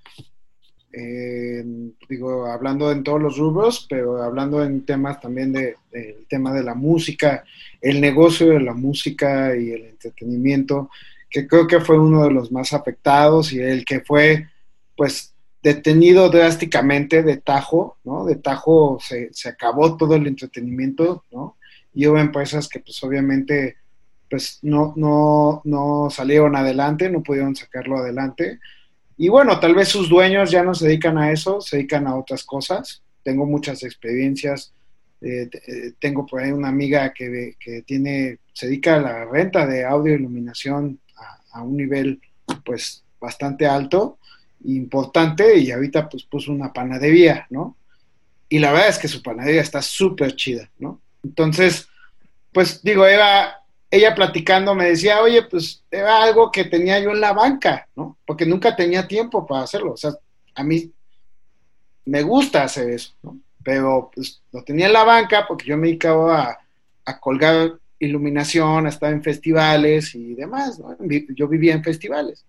Eh, 0.91 1.63
digo, 2.07 2.45
hablando 2.45 2.91
en 2.91 3.03
todos 3.03 3.21
los 3.21 3.37
rubros, 3.37 3.85
pero 3.89 4.23
hablando 4.23 4.63
en 4.63 4.85
temas 4.85 5.19
también 5.19 5.51
del 5.51 5.75
de, 5.91 6.25
tema 6.29 6.53
de 6.53 6.63
la 6.63 6.73
música, 6.75 7.43
el 7.81 7.99
negocio 7.99 8.49
de 8.49 8.61
la 8.61 8.73
música 8.73 9.55
y 9.55 9.71
el 9.71 9.85
entretenimiento, 9.85 10.89
que 11.29 11.45
creo 11.45 11.67
que 11.67 11.81
fue 11.81 11.99
uno 11.99 12.23
de 12.23 12.31
los 12.31 12.51
más 12.51 12.73
afectados 12.73 13.51
y 13.51 13.59
el 13.59 13.83
que 13.83 13.99
fue, 13.99 14.47
pues, 14.95 15.33
detenido 15.61 16.29
drásticamente 16.29 17.21
de 17.21 17.37
tajo, 17.37 17.97
¿no? 18.05 18.25
De 18.25 18.35
tajo 18.35 18.97
se, 19.01 19.33
se 19.33 19.49
acabó 19.49 19.97
todo 19.97 20.15
el 20.15 20.25
entretenimiento, 20.25 21.25
¿no? 21.31 21.57
Y 21.93 22.07
hubo 22.07 22.17
empresas 22.17 22.69
que, 22.69 22.79
pues, 22.79 23.03
obviamente, 23.03 23.75
pues, 24.29 24.59
no, 24.61 24.93
no, 24.95 25.61
no 25.65 26.09
salieron 26.09 26.55
adelante, 26.55 27.09
no 27.09 27.21
pudieron 27.21 27.55
sacarlo 27.55 27.97
adelante 27.97 28.59
y 29.17 29.29
bueno, 29.29 29.59
tal 29.59 29.73
vez 29.73 29.87
sus 29.89 30.07
dueños 30.07 30.51
ya 30.51 30.63
no 30.63 30.75
se 30.75 30.87
dedican 30.87 31.17
a 31.17 31.31
eso, 31.31 31.59
se 31.59 31.77
dedican 31.77 32.05
a 32.05 32.15
otras 32.15 32.43
cosas. 32.43 33.01
Tengo 33.23 33.47
muchas 33.47 33.83
experiencias. 33.83 34.73
Eh, 35.19 35.49
eh, 35.67 35.93
tengo 35.99 36.25
por 36.25 36.41
ahí 36.41 36.51
una 36.51 36.67
amiga 36.67 37.11
que, 37.11 37.55
tiene, 37.85 38.37
se 38.53 38.67
dedica 38.67 38.95
a 38.95 39.01
la 39.01 39.25
renta 39.25 39.65
de 39.65 39.83
audio 39.83 40.13
e 40.13 40.19
iluminación 40.19 40.99
a, 41.51 41.63
un 41.63 41.75
nivel 41.75 42.21
pues 42.63 43.03
bastante 43.19 43.65
alto, 43.65 44.19
importante, 44.65 45.57
y 45.57 45.71
ahorita 45.71 46.07
pues 46.07 46.23
puso 46.23 46.51
una 46.51 46.71
panadería, 46.71 47.47
¿no? 47.49 47.75
Y 48.47 48.59
la 48.59 48.71
verdad 48.71 48.89
es 48.89 48.99
que 48.99 49.07
su 49.07 49.23
panadería 49.23 49.61
está 49.61 49.81
súper 49.81 50.35
chida, 50.35 50.69
¿no? 50.77 51.01
Entonces, 51.23 51.87
pues 52.51 52.83
digo, 52.83 53.07
era 53.07 53.63
ella 53.89 54.13
platicando 54.13 54.75
me 54.75 54.89
decía, 54.89 55.21
oye, 55.21 55.43
pues 55.43 55.83
era 55.89 56.21
algo 56.21 56.51
que 56.51 56.65
tenía 56.65 56.99
yo 56.99 57.11
en 57.11 57.21
la 57.21 57.33
banca, 57.33 57.87
¿no? 57.95 58.17
Porque 58.25 58.45
nunca 58.45 58.75
tenía 58.75 59.07
tiempo 59.07 59.45
para 59.45 59.63
hacerlo. 59.63 59.93
O 59.93 59.97
sea, 59.97 60.11
a 60.55 60.63
mí 60.63 60.91
me 62.05 62.21
gusta 62.21 62.63
hacer 62.63 62.89
eso, 62.89 63.13
¿no? 63.23 63.39
Pero 63.63 64.11
pues 64.13 64.41
lo 64.51 64.63
tenía 64.63 64.87
en 64.87 64.93
la 64.93 65.03
banca 65.03 65.45
porque 65.47 65.65
yo 65.65 65.77
me 65.77 65.87
dedicaba 65.87 66.57
a, 67.05 67.19
colgar 67.19 67.73
iluminación, 67.99 68.85
a 68.85 68.89
estar 68.89 69.11
en 69.11 69.23
festivales 69.23 70.13
y 70.15 70.35
demás, 70.35 70.79
¿no? 70.79 70.97
Yo 71.35 71.47
vivía 71.47 71.73
en 71.73 71.83
festivales. 71.83 72.45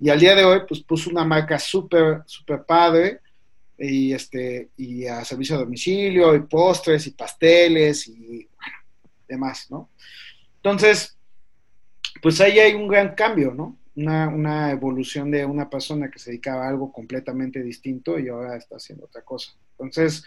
Y 0.00 0.10
al 0.10 0.20
día 0.20 0.34
de 0.34 0.44
hoy, 0.44 0.60
pues 0.68 0.80
puso 0.82 1.10
una 1.10 1.24
marca 1.24 1.58
súper, 1.58 2.22
súper 2.26 2.64
padre 2.64 3.20
y, 3.78 4.12
este, 4.12 4.70
y 4.76 5.06
a 5.06 5.24
servicio 5.24 5.56
de 5.56 5.64
domicilio, 5.64 6.34
y 6.34 6.40
postres, 6.40 7.06
y 7.06 7.10
pasteles, 7.12 8.06
y 8.08 8.48
demás, 9.26 9.70
¿no? 9.70 9.88
Entonces, 10.64 11.18
pues 12.22 12.40
ahí 12.40 12.58
hay 12.58 12.72
un 12.72 12.88
gran 12.88 13.14
cambio, 13.14 13.52
¿no? 13.52 13.76
Una, 13.96 14.70
evolución 14.70 15.30
de 15.30 15.44
una 15.44 15.68
persona 15.68 16.10
que 16.10 16.18
se 16.18 16.30
dedicaba 16.30 16.64
a 16.64 16.70
algo 16.70 16.90
completamente 16.90 17.62
distinto 17.62 18.18
y 18.18 18.28
ahora 18.28 18.56
está 18.56 18.76
haciendo 18.76 19.04
otra 19.04 19.20
cosa. 19.20 19.52
Entonces, 19.72 20.24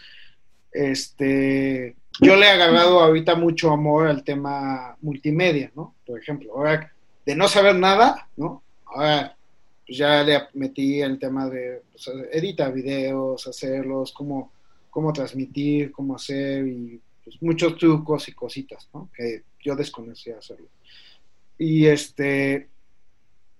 este, 0.70 1.96
yo 2.20 2.36
le 2.36 2.46
he 2.46 2.50
agarrado 2.50 3.00
ahorita 3.00 3.34
mucho 3.34 3.72
amor 3.72 4.06
al 4.06 4.22
tema 4.22 4.96
multimedia, 5.00 5.72
¿no? 5.74 5.96
Por 6.06 6.20
ejemplo, 6.20 6.52
ahora 6.54 6.92
de 7.26 7.34
no 7.34 7.48
saber 7.48 7.74
nada, 7.74 8.28
¿no? 8.36 8.62
Ahora 8.86 9.36
pues 9.84 9.98
ya 9.98 10.22
le 10.22 10.40
metí 10.54 11.00
el 11.00 11.18
tema 11.18 11.48
de 11.50 11.82
pues, 11.90 12.08
editar 12.30 12.72
videos, 12.72 13.44
hacerlos, 13.48 14.12
cómo, 14.12 14.52
cómo 14.88 15.12
transmitir, 15.12 15.90
cómo 15.90 16.14
hacer 16.14 16.64
y 16.68 17.00
pues, 17.24 17.42
muchos 17.42 17.76
trucos 17.76 18.28
y 18.28 18.32
cositas, 18.32 18.88
¿no? 18.94 19.10
Que 19.12 19.42
yo 19.60 19.76
desconocía 19.76 20.38
hacerlo. 20.38 20.68
Y 21.58 21.86
este, 21.86 22.68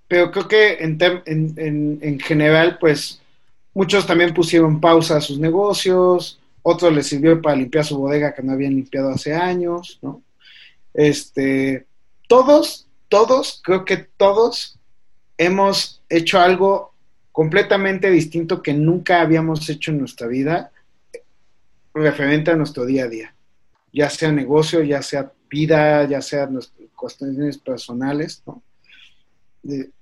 pero 0.07 0.31
creo 0.31 0.49
que 0.49 0.73
en, 0.81 0.99
en, 1.27 1.99
en, 2.01 2.21
general, 2.21 2.79
pues 2.79 3.21
muchos 3.75 4.07
también 4.07 4.33
pusieron 4.33 4.81
pausa 4.81 5.17
a 5.17 5.21
sus 5.21 5.39
negocios, 5.39 6.41
otros 6.63 6.93
les 6.93 7.07
sirvió 7.07 7.41
para 7.43 7.57
limpiar 7.57 7.85
su 7.85 7.99
bodega 7.99 8.35
que 8.35 8.43
no 8.43 8.53
habían 8.53 8.75
limpiado 8.75 9.11
hace 9.11 9.35
años, 9.35 9.99
¿no? 10.03 10.23
Este, 10.95 11.87
todos, 12.27 12.87
todos, 13.09 13.61
creo 13.63 13.85
que 13.85 13.97
todos 13.97 14.79
hemos 15.37 16.03
hecho 16.09 16.41
algo 16.41 16.93
completamente 17.33 18.11
distinto 18.11 18.63
que 18.63 18.75
nunca 18.75 19.21
habíamos 19.21 19.69
hecho 19.69 19.93
en 19.93 19.99
nuestra 19.99 20.27
vida 20.27 20.73
referente 21.95 22.51
a 22.51 22.57
nuestro 22.57 22.85
día 22.85 23.05
a 23.05 23.09
día, 23.09 23.35
ya 23.93 24.11
sea 24.11 24.33
negocio, 24.33 24.83
ya 24.83 25.03
sea 25.03 25.33
vida, 25.49 26.07
ya 26.09 26.21
sea 26.21 26.49
cuestiones 26.95 27.59
personales, 27.59 28.43
¿no? 28.47 28.63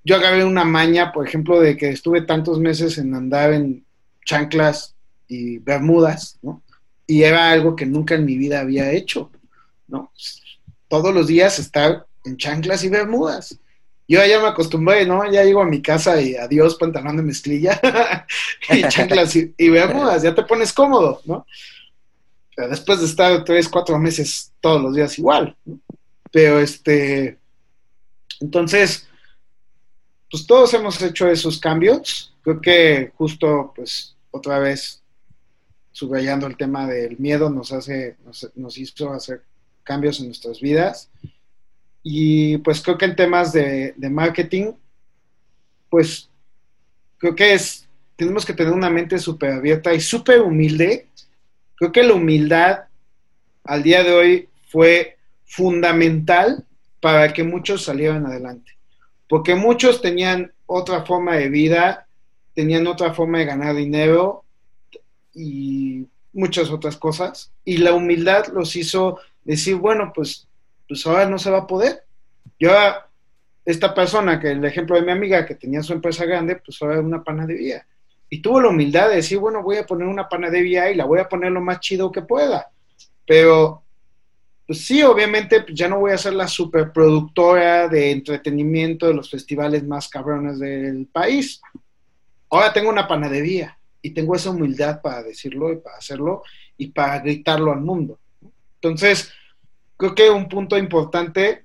Yo 0.04 0.16
agarré 0.16 0.44
una 0.44 0.64
maña, 0.64 1.12
por 1.12 1.26
ejemplo, 1.26 1.60
de 1.60 1.76
que 1.76 1.88
estuve 1.88 2.22
tantos 2.22 2.58
meses 2.58 2.98
en 2.98 3.14
andar 3.14 3.52
en 3.52 3.84
chanclas 4.24 4.94
y 5.28 5.58
bermudas, 5.58 6.38
¿no? 6.42 6.62
Y 7.06 7.22
era 7.22 7.50
algo 7.50 7.74
que 7.74 7.86
nunca 7.86 8.14
en 8.14 8.24
mi 8.24 8.36
vida 8.36 8.60
había 8.60 8.92
hecho, 8.92 9.30
¿no? 9.88 10.12
Todos 10.88 11.14
los 11.14 11.26
días 11.26 11.58
estar 11.58 12.06
en 12.24 12.36
chanclas 12.36 12.84
y 12.84 12.88
bermudas. 12.88 13.58
Yo 14.08 14.24
ya 14.24 14.40
me 14.40 14.48
acostumbré, 14.48 15.04
¿no? 15.04 15.28
Ya 15.30 15.42
llego 15.42 15.62
a 15.62 15.66
mi 15.66 15.82
casa 15.82 16.20
y 16.20 16.36
adiós 16.36 16.76
pantalón 16.76 17.16
de 17.16 17.22
mezclilla 17.24 17.80
y 18.70 18.82
chanclas 18.88 19.34
y, 19.34 19.52
y 19.56 19.68
bermudas, 19.68 20.22
ya 20.22 20.34
te 20.34 20.44
pones 20.44 20.72
cómodo, 20.72 21.22
¿no? 21.24 21.46
Después 22.56 23.00
de 23.00 23.06
estar 23.06 23.44
tres, 23.44 23.68
cuatro 23.68 23.98
meses 23.98 24.52
todos 24.60 24.80
los 24.80 24.94
días 24.94 25.18
igual, 25.18 25.56
¿no? 25.64 25.78
Pero 26.32 26.58
este, 26.58 27.38
entonces, 28.40 29.06
pues 30.30 30.46
todos 30.46 30.72
hemos 30.74 31.00
hecho 31.02 31.28
esos 31.28 31.58
cambios. 31.58 32.34
Creo 32.42 32.60
que 32.60 33.12
justo, 33.16 33.72
pues, 33.74 34.16
otra 34.30 34.58
vez, 34.58 35.02
subrayando 35.92 36.46
el 36.46 36.56
tema 36.56 36.86
del 36.86 37.18
miedo, 37.18 37.48
nos 37.48 37.72
hace, 37.72 38.16
nos, 38.54 38.78
hizo 38.78 39.12
hacer 39.12 39.42
cambios 39.82 40.20
en 40.20 40.26
nuestras 40.26 40.60
vidas. 40.60 41.10
Y 42.02 42.58
pues 42.58 42.82
creo 42.82 42.98
que 42.98 43.06
en 43.06 43.16
temas 43.16 43.52
de, 43.52 43.94
de 43.96 44.10
marketing, 44.10 44.72
pues 45.88 46.28
creo 47.18 47.34
que 47.34 47.54
es, 47.54 47.88
tenemos 48.14 48.44
que 48.44 48.52
tener 48.52 48.72
una 48.72 48.90
mente 48.90 49.18
súper 49.18 49.52
abierta 49.52 49.92
y 49.94 50.00
súper 50.00 50.42
humilde. 50.42 51.08
Creo 51.76 51.92
que 51.92 52.02
la 52.02 52.14
humildad 52.14 52.84
al 53.64 53.82
día 53.82 54.02
de 54.02 54.12
hoy 54.12 54.48
fue 54.68 55.16
fundamental 55.44 56.64
para 57.00 57.32
que 57.32 57.44
muchos 57.44 57.84
salieran 57.84 58.26
adelante 58.26 58.76
porque 59.28 59.54
muchos 59.54 60.00
tenían 60.00 60.52
otra 60.66 61.04
forma 61.04 61.36
de 61.36 61.48
vida, 61.48 62.06
tenían 62.54 62.86
otra 62.86 63.12
forma 63.12 63.38
de 63.38 63.44
ganar 63.44 63.74
dinero 63.74 64.44
y 65.34 66.06
muchas 66.32 66.70
otras 66.70 66.96
cosas. 66.96 67.52
Y 67.64 67.78
la 67.78 67.92
humildad 67.92 68.46
los 68.48 68.76
hizo 68.76 69.18
decir, 69.44 69.76
bueno, 69.76 70.12
pues, 70.14 70.48
pues 70.88 71.06
ahora 71.06 71.28
no 71.28 71.38
se 71.38 71.50
va 71.50 71.58
a 71.58 71.66
poder. 71.66 72.04
Yo, 72.58 72.70
esta 73.64 73.94
persona, 73.94 74.40
que 74.40 74.52
el 74.52 74.64
ejemplo 74.64 74.96
de 74.96 75.02
mi 75.02 75.12
amiga 75.12 75.44
que 75.44 75.56
tenía 75.56 75.82
su 75.82 75.92
empresa 75.92 76.24
grande, 76.24 76.56
pues 76.56 76.80
ahora 76.80 76.96
es 76.96 77.04
una 77.04 77.22
panadería. 77.22 77.86
Y 78.28 78.40
tuvo 78.40 78.60
la 78.60 78.68
humildad 78.68 79.08
de 79.08 79.16
decir, 79.16 79.38
bueno, 79.38 79.62
voy 79.62 79.76
a 79.76 79.86
poner 79.86 80.08
una 80.08 80.28
panadería 80.28 80.90
y 80.90 80.94
la 80.96 81.04
voy 81.04 81.20
a 81.20 81.28
poner 81.28 81.52
lo 81.52 81.60
más 81.60 81.80
chido 81.80 82.10
que 82.10 82.22
pueda. 82.22 82.70
Pero 83.24 83.82
pues 84.66 84.84
sí, 84.84 85.02
obviamente 85.02 85.60
pues 85.62 85.74
ya 85.74 85.88
no 85.88 86.00
voy 86.00 86.10
a 86.10 86.18
ser 86.18 86.34
la 86.34 86.48
superproductora 86.48 87.86
de 87.88 88.10
entretenimiento 88.10 89.06
de 89.06 89.14
los 89.14 89.30
festivales 89.30 89.84
más 89.84 90.08
cabrones 90.08 90.58
del 90.58 91.06
país. 91.06 91.60
Ahora 92.50 92.72
tengo 92.72 92.90
una 92.90 93.06
panadería 93.06 93.78
y 94.02 94.10
tengo 94.10 94.34
esa 94.34 94.50
humildad 94.50 95.00
para 95.00 95.22
decirlo 95.22 95.72
y 95.72 95.76
para 95.76 95.98
hacerlo 95.98 96.42
y 96.76 96.88
para 96.88 97.20
gritarlo 97.20 97.72
al 97.72 97.80
mundo. 97.80 98.18
Entonces, 98.74 99.32
creo 99.96 100.14
que 100.14 100.30
un 100.30 100.48
punto 100.48 100.76
importante 100.76 101.64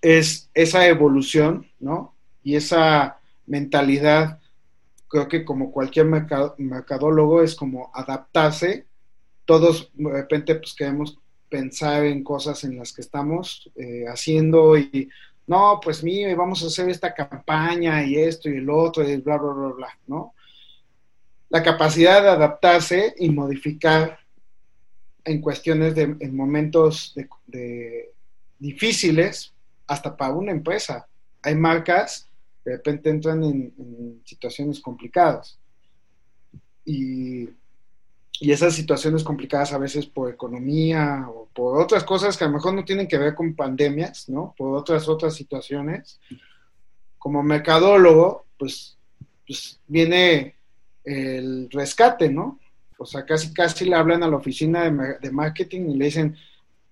es 0.00 0.50
esa 0.54 0.86
evolución, 0.86 1.66
¿no? 1.80 2.14
Y 2.42 2.56
esa 2.56 3.18
mentalidad, 3.46 4.40
creo 5.08 5.28
que 5.28 5.44
como 5.44 5.72
cualquier 5.72 6.06
mercadólogo 6.06 7.42
es 7.42 7.54
como 7.54 7.90
adaptarse. 7.94 8.86
Todos 9.44 9.90
de 9.94 10.10
repente 10.10 10.54
pues 10.56 10.74
queremos 10.74 11.18
pensar 11.48 12.04
en 12.04 12.22
cosas 12.22 12.62
en 12.64 12.78
las 12.78 12.92
que 12.92 13.00
estamos 13.00 13.70
eh, 13.74 14.04
haciendo 14.06 14.76
y 14.76 15.08
no, 15.46 15.80
pues 15.82 16.04
mire, 16.04 16.34
vamos 16.34 16.62
a 16.62 16.66
hacer 16.66 16.90
esta 16.90 17.14
campaña 17.14 18.04
y 18.04 18.16
esto 18.16 18.50
y 18.50 18.58
el 18.58 18.68
otro 18.68 19.08
y 19.08 19.16
bla, 19.16 19.38
bla, 19.38 19.52
bla, 19.52 19.68
bla, 19.68 19.98
¿no? 20.06 20.34
La 21.48 21.62
capacidad 21.62 22.22
de 22.22 22.28
adaptarse 22.28 23.14
y 23.16 23.30
modificar 23.30 24.18
en 25.24 25.40
cuestiones 25.40 25.94
de, 25.94 26.16
en 26.20 26.36
momentos 26.36 27.14
de, 27.46 28.12
difíciles, 28.58 29.54
hasta 29.86 30.14
para 30.14 30.34
una 30.34 30.52
empresa. 30.52 31.08
Hay 31.42 31.54
marcas 31.54 32.27
de 32.68 32.76
repente 32.76 33.10
entran 33.10 33.42
en, 33.44 33.74
en 33.78 34.22
situaciones 34.24 34.80
complicadas. 34.80 35.58
Y 36.84 37.48
y 38.40 38.52
esas 38.52 38.74
situaciones 38.74 39.24
complicadas 39.24 39.72
a 39.72 39.78
veces 39.78 40.06
por 40.06 40.30
economía 40.30 41.26
o 41.28 41.48
por 41.52 41.80
otras 41.80 42.04
cosas 42.04 42.36
que 42.36 42.44
a 42.44 42.46
lo 42.46 42.54
mejor 42.54 42.74
no 42.74 42.84
tienen 42.84 43.08
que 43.08 43.18
ver 43.18 43.34
con 43.34 43.54
pandemias, 43.54 44.28
¿no? 44.28 44.54
Por 44.56 44.76
otras 44.76 45.08
otras 45.08 45.34
situaciones. 45.34 46.20
Como 47.18 47.42
mercadólogo, 47.42 48.46
pues, 48.56 48.96
pues 49.44 49.80
viene 49.88 50.54
el 51.04 51.68
rescate, 51.70 52.30
¿no? 52.30 52.60
O 52.96 53.06
sea, 53.06 53.24
casi 53.24 53.52
casi 53.52 53.86
le 53.86 53.96
hablan 53.96 54.22
a 54.22 54.28
la 54.28 54.36
oficina 54.36 54.88
de, 54.88 55.18
de 55.20 55.30
marketing 55.32 55.90
y 55.90 55.96
le 55.96 56.04
dicen, 56.04 56.36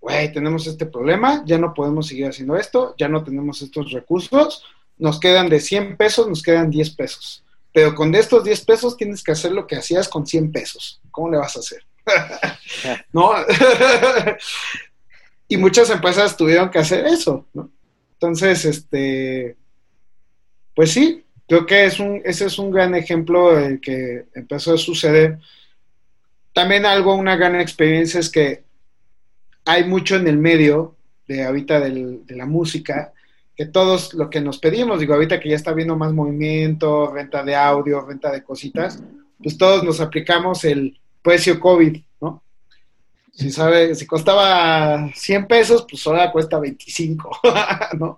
güey, 0.01 0.33
tenemos 0.33 0.67
este 0.67 0.87
problema, 0.87 1.45
ya 1.47 1.59
no 1.59 1.75
podemos 1.75 2.09
seguir 2.09 2.27
haciendo 2.27 2.57
esto, 2.57 2.97
ya 2.99 3.09
no 3.09 3.23
tenemos 3.23 3.63
estos 3.63 3.93
recursos, 3.93 4.65
nos 4.99 5.21
quedan 5.21 5.49
de 5.49 5.61
100 5.61 5.97
pesos, 5.97 6.29
nos 6.29 6.43
quedan 6.43 6.71
10 6.71 6.91
pesos 6.91 7.45
pero 7.77 7.95
con 7.95 8.15
estos 8.15 8.43
10 8.43 8.65
pesos 8.65 8.97
tienes 8.97 9.23
que 9.23 9.33
hacer 9.33 9.53
lo 9.53 9.67
que 9.67 9.77
hacías 9.77 10.09
con 10.09 10.27
100 10.27 10.51
pesos. 10.51 10.99
¿Cómo 11.11 11.31
le 11.31 11.37
vas 11.37 11.57
a 11.57 11.59
hacer? 11.59 11.85
¿No? 13.13 13.33
y 15.49 15.59
muchas 15.59 15.91
empresas 15.91 16.39
tuvieron 16.39 16.71
que 16.71 16.79
hacer 16.79 17.07
eso, 17.07 17.47
¿no? 17.53 17.71
Entonces, 18.15 18.65
este, 18.65 19.57
pues 20.75 20.91
sí, 20.91 21.23
creo 21.47 21.67
que 21.67 21.85
es 21.85 22.01
un, 22.01 22.23
ese 22.25 22.47
es 22.47 22.59
un 22.59 22.71
gran 22.71 22.95
ejemplo 22.95 23.51
que 23.83 24.25
empezó 24.35 24.73
a 24.73 24.79
suceder. 24.79 25.39
También 26.55 26.87
algo, 26.87 27.15
una 27.15 27.37
gran 27.37 27.61
experiencia 27.61 28.21
es 28.21 28.31
que 28.31 28.65
hay 29.67 29.85
mucho 29.85 30.17
en 30.17 30.29
el 30.29 30.39
medio 30.39 30.97
de 31.29 31.45
ahorita 31.45 31.81
de 31.81 32.37
la 32.37 32.47
música 32.47 33.13
que 33.57 33.67
todos 33.67 34.13
lo 34.13 34.29
que 34.29 34.41
nos 34.41 34.59
pedimos, 34.59 35.01
digo, 35.01 35.15
ahorita 35.15 35.41
que 35.41 35.49
ya 35.49 35.57
está 35.57 35.73
viendo 35.73 35.97
más 35.97 36.13
movimiento, 36.13 37.11
renta 37.11 37.43
de 37.43 37.57
audio, 37.57 38.03
renta 38.03 38.31
de 38.31 38.45
cositas, 38.45 39.03
pues 39.43 39.57
todos 39.57 39.83
nos 39.83 40.01
aplicamos 40.01 40.65
el 40.65 41.01
precio 41.23 41.59
COVID, 41.59 41.97
¿no? 42.21 42.43
Si 43.33 43.51
sabe, 43.51 43.95
si 43.95 44.07
costaba 44.07 45.11
100 45.15 45.47
pesos, 45.47 45.87
pues 45.89 46.07
ahora 46.07 46.31
cuesta 46.33 46.59
25, 46.59 47.41
¿no? 47.99 48.15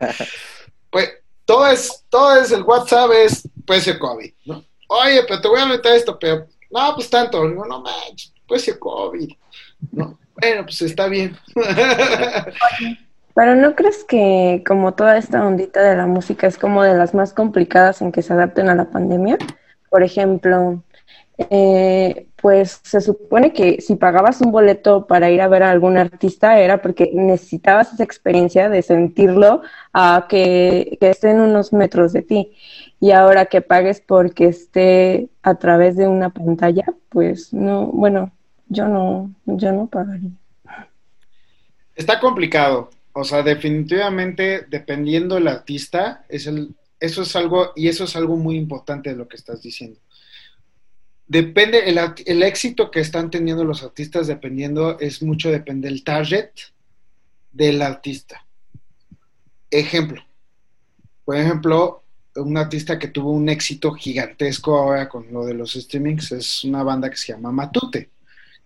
Pues 0.90 1.12
todo 1.44 1.68
es, 1.68 2.04
todo 2.08 2.40
es 2.40 2.50
el 2.50 2.62
WhatsApp 2.62 3.10
es 3.12 3.48
precio 3.64 3.96
COVID, 3.98 4.32
¿no? 4.46 4.64
Oye, 4.88 5.22
pero 5.26 5.40
te 5.40 5.48
voy 5.48 5.60
a 5.60 5.66
meter 5.66 5.94
esto, 5.94 6.18
pero 6.18 6.46
no, 6.70 6.94
pues 6.96 7.08
tanto, 7.08 7.48
digo, 7.48 7.64
no 7.64 7.80
manches, 7.80 8.32
precio 8.46 8.78
COVID, 8.78 9.30
¿no? 9.92 10.18
Bueno, 10.40 10.62
pues 10.64 10.82
está 10.82 11.06
bien. 11.06 11.36
Pero 13.38 13.54
¿no 13.54 13.76
crees 13.76 14.02
que 14.02 14.64
como 14.66 14.94
toda 14.94 15.16
esta 15.16 15.46
ondita 15.46 15.80
de 15.80 15.94
la 15.94 16.08
música 16.08 16.48
es 16.48 16.58
como 16.58 16.82
de 16.82 16.96
las 16.96 17.14
más 17.14 17.32
complicadas 17.32 18.02
en 18.02 18.10
que 18.10 18.20
se 18.20 18.32
adapten 18.32 18.68
a 18.68 18.74
la 18.74 18.90
pandemia? 18.90 19.38
Por 19.90 20.02
ejemplo, 20.02 20.82
eh, 21.48 22.26
pues 22.34 22.80
se 22.82 23.00
supone 23.00 23.52
que 23.52 23.80
si 23.80 23.94
pagabas 23.94 24.40
un 24.40 24.50
boleto 24.50 25.06
para 25.06 25.30
ir 25.30 25.40
a 25.40 25.46
ver 25.46 25.62
a 25.62 25.70
algún 25.70 25.98
artista 25.98 26.58
era 26.58 26.82
porque 26.82 27.12
necesitabas 27.14 27.92
esa 27.92 28.02
experiencia 28.02 28.68
de 28.68 28.82
sentirlo 28.82 29.62
a 29.92 30.26
que, 30.28 30.98
que 31.00 31.10
esté 31.10 31.30
en 31.30 31.40
unos 31.40 31.72
metros 31.72 32.12
de 32.12 32.22
ti. 32.22 32.56
Y 32.98 33.12
ahora 33.12 33.46
que 33.46 33.60
pagues 33.60 34.00
porque 34.00 34.46
esté 34.46 35.28
a 35.44 35.54
través 35.54 35.94
de 35.94 36.08
una 36.08 36.30
pantalla, 36.30 36.86
pues 37.08 37.52
no, 37.52 37.86
bueno, 37.86 38.32
yo 38.66 38.88
no, 38.88 39.30
yo 39.46 39.70
no 39.70 39.86
pagaría. 39.86 40.32
Está 41.94 42.18
complicado. 42.18 42.90
O 43.12 43.24
sea, 43.24 43.42
definitivamente, 43.42 44.66
dependiendo 44.68 45.34
del 45.34 45.48
artista, 45.48 46.24
es 46.28 46.46
el, 46.46 46.74
eso 47.00 47.22
es 47.22 47.34
algo, 47.36 47.72
y 47.74 47.88
eso 47.88 48.04
es 48.04 48.16
algo 48.16 48.36
muy 48.36 48.56
importante 48.56 49.10
de 49.10 49.16
lo 49.16 49.28
que 49.28 49.36
estás 49.36 49.62
diciendo. 49.62 49.98
Depende, 51.26 51.90
el, 51.90 52.42
éxito 52.42 52.90
que 52.90 53.00
están 53.00 53.30
teniendo 53.30 53.64
los 53.64 53.82
artistas, 53.82 54.26
dependiendo, 54.26 54.98
es 54.98 55.22
mucho 55.22 55.50
depende 55.50 55.88
del 55.88 56.02
target 56.02 56.50
del 57.52 57.82
artista. 57.82 58.46
Ejemplo, 59.70 60.22
por 61.24 61.36
ejemplo, 61.36 62.02
un 62.36 62.56
artista 62.56 62.98
que 62.98 63.08
tuvo 63.08 63.32
un 63.32 63.48
éxito 63.48 63.92
gigantesco 63.92 64.78
ahora 64.78 65.08
con 65.08 65.30
lo 65.30 65.44
de 65.44 65.54
los 65.54 65.72
streamings 65.72 66.32
es 66.32 66.64
una 66.64 66.82
banda 66.82 67.10
que 67.10 67.16
se 67.16 67.32
llama 67.32 67.52
Matute 67.52 68.08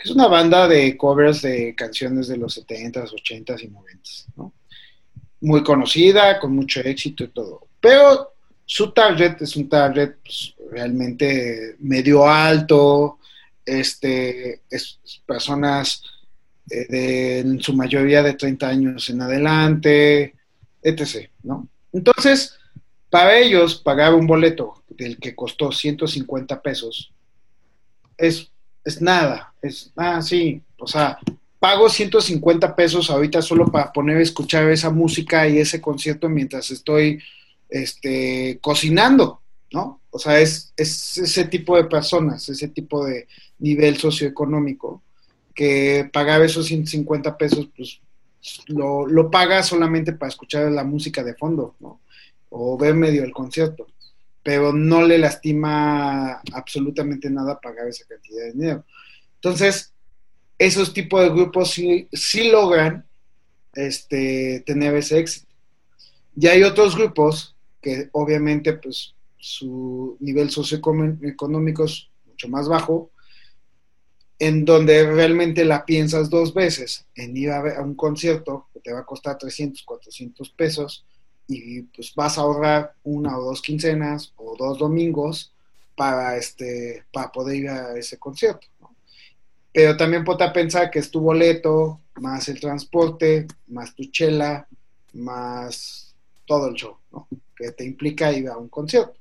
es 0.04 0.10
una 0.10 0.26
banda 0.26 0.68
de 0.68 0.96
covers 0.96 1.42
de 1.42 1.74
canciones 1.74 2.28
de 2.28 2.36
los 2.36 2.58
70s, 2.58 3.10
80s 3.10 3.62
y 3.62 3.68
90s, 3.68 4.26
¿no? 4.36 4.52
Muy 5.40 5.62
conocida, 5.62 6.38
con 6.38 6.54
mucho 6.54 6.80
éxito 6.80 7.24
y 7.24 7.28
todo. 7.28 7.66
Pero 7.80 8.32
su 8.64 8.92
target 8.92 9.42
es 9.42 9.56
un 9.56 9.68
target 9.68 10.16
pues, 10.22 10.54
realmente 10.70 11.76
medio 11.80 12.28
alto, 12.28 13.18
este, 13.64 14.62
es, 14.70 14.98
personas 15.26 16.02
eh, 16.70 16.86
de, 16.88 17.38
en 17.40 17.60
su 17.60 17.74
mayoría 17.74 18.22
de 18.22 18.34
30 18.34 18.68
años 18.68 19.10
en 19.10 19.22
adelante, 19.22 20.34
etc. 20.82 21.28
¿no? 21.42 21.68
Entonces, 21.92 22.56
para 23.10 23.36
ellos, 23.36 23.76
pagar 23.76 24.14
un 24.14 24.26
boleto 24.26 24.82
del 24.88 25.18
que 25.18 25.34
costó 25.34 25.70
150 25.70 26.62
pesos 26.62 27.12
es, 28.16 28.51
es 28.84 29.00
nada, 29.00 29.54
es, 29.62 29.92
ah, 29.96 30.20
sí, 30.22 30.60
o 30.78 30.86
sea, 30.86 31.18
pago 31.58 31.88
150 31.88 32.74
pesos 32.74 33.08
ahorita 33.10 33.40
solo 33.40 33.66
para 33.66 33.92
poner 33.92 34.16
a 34.18 34.22
escuchar 34.22 34.68
esa 34.70 34.90
música 34.90 35.48
y 35.48 35.58
ese 35.58 35.80
concierto 35.80 36.28
mientras 36.28 36.70
estoy 36.70 37.22
este, 37.68 38.58
cocinando, 38.60 39.40
¿no? 39.72 40.00
O 40.10 40.18
sea, 40.18 40.40
es, 40.40 40.72
es 40.76 41.16
ese 41.18 41.44
tipo 41.44 41.76
de 41.76 41.84
personas, 41.84 42.48
ese 42.48 42.68
tipo 42.68 43.06
de 43.06 43.28
nivel 43.58 43.96
socioeconómico 43.96 45.02
que 45.54 46.08
pagar 46.12 46.42
esos 46.42 46.66
150 46.66 47.36
pesos, 47.38 47.68
pues 47.76 48.00
lo, 48.66 49.06
lo 49.06 49.30
paga 49.30 49.62
solamente 49.62 50.12
para 50.12 50.30
escuchar 50.30 50.70
la 50.72 50.84
música 50.84 51.22
de 51.22 51.34
fondo, 51.34 51.76
¿no? 51.80 52.00
O 52.50 52.76
ver 52.76 52.94
medio 52.94 53.24
el 53.24 53.32
concierto, 53.32 53.86
pero 54.42 54.72
no 54.72 55.02
le 55.02 55.18
lastima 55.18 56.40
absolutamente 56.52 57.30
nada 57.30 57.60
pagar 57.60 57.88
esa 57.88 58.04
cantidad 58.06 58.44
de 58.44 58.52
dinero. 58.52 58.84
Entonces, 59.36 59.92
esos 60.58 60.92
tipos 60.92 61.22
de 61.22 61.30
grupos 61.30 61.70
sí, 61.70 62.50
logran 62.50 63.06
este, 63.74 64.62
tener 64.66 64.94
ese 64.96 65.18
éxito. 65.18 65.46
Y 66.36 66.46
hay 66.46 66.62
otros 66.62 66.96
grupos 66.96 67.56
que 67.80 68.08
obviamente 68.12 68.72
pues 68.74 69.14
su 69.38 70.16
nivel 70.20 70.50
socioeconómico 70.50 71.84
es 71.84 72.08
mucho 72.26 72.48
más 72.48 72.68
bajo, 72.68 73.10
en 74.38 74.64
donde 74.64 75.10
realmente 75.10 75.64
la 75.64 75.84
piensas 75.84 76.30
dos 76.30 76.54
veces 76.54 77.06
en 77.14 77.36
ir 77.36 77.50
a, 77.50 77.78
a 77.78 77.82
un 77.82 77.94
concierto 77.94 78.68
que 78.72 78.80
te 78.80 78.92
va 78.92 79.00
a 79.00 79.06
costar 79.06 79.38
300, 79.38 79.82
400 79.82 80.50
pesos 80.50 81.04
y 81.52 81.82
pues 81.82 82.14
vas 82.14 82.38
a 82.38 82.42
ahorrar 82.42 82.94
una 83.04 83.38
o 83.38 83.44
dos 83.44 83.62
quincenas 83.62 84.32
o 84.36 84.56
dos 84.56 84.78
domingos 84.78 85.52
para, 85.94 86.36
este, 86.36 87.04
para 87.12 87.30
poder 87.30 87.56
ir 87.56 87.68
a 87.68 87.96
ese 87.96 88.18
concierto. 88.18 88.66
Pero 89.72 89.96
también 89.96 90.24
ponte 90.24 90.44
a 90.44 90.52
pensar 90.52 90.90
que 90.90 90.98
es 90.98 91.10
tu 91.10 91.20
boleto, 91.20 92.00
más 92.16 92.48
el 92.48 92.60
transporte, 92.60 93.46
más 93.68 93.94
tu 93.94 94.04
chela, 94.06 94.66
más 95.14 96.14
todo 96.46 96.68
el 96.68 96.74
show. 96.74 96.96
Que 97.56 97.72
te 97.72 97.84
implica 97.84 98.32
ir 98.32 98.48
a 98.48 98.56
un 98.56 98.68
concierto. 98.68 99.14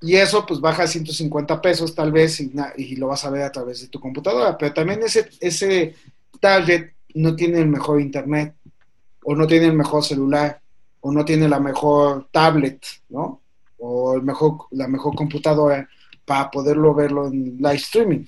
Y 0.00 0.16
eso 0.16 0.44
pues 0.44 0.60
baja 0.60 0.82
a 0.82 0.86
150 0.86 1.62
pesos 1.62 1.94
tal 1.94 2.12
vez 2.12 2.38
y, 2.40 2.96
lo 2.96 3.06
vas 3.08 3.24
a 3.24 3.30
ver 3.30 3.42
a 3.42 3.52
través 3.52 3.80
de 3.80 3.88
tu 3.88 3.98
computadora. 3.98 4.56
Pero 4.58 4.74
también 4.74 5.02
ese, 5.02 5.30
ese 5.40 5.94
target 6.40 6.90
no 7.14 7.34
tiene 7.34 7.60
el 7.60 7.68
mejor 7.68 8.00
internet, 8.00 8.54
o 9.24 9.34
no 9.34 9.46
tiene 9.46 9.66
el 9.66 9.72
mejor 9.72 10.04
celular, 10.04 10.60
o 11.04 11.12
no 11.12 11.24
tiene 11.24 11.48
la 11.48 11.60
mejor 11.60 12.28
tablet, 12.30 12.82
¿no? 13.10 13.42
O 13.78 14.14
el 14.14 14.22
mejor, 14.22 14.66
la 14.70 14.88
mejor 14.88 15.14
computadora 15.14 15.88
para 16.24 16.50
poderlo 16.50 16.94
verlo 16.94 17.26
en 17.26 17.56
live 17.58 17.74
streaming 17.74 18.24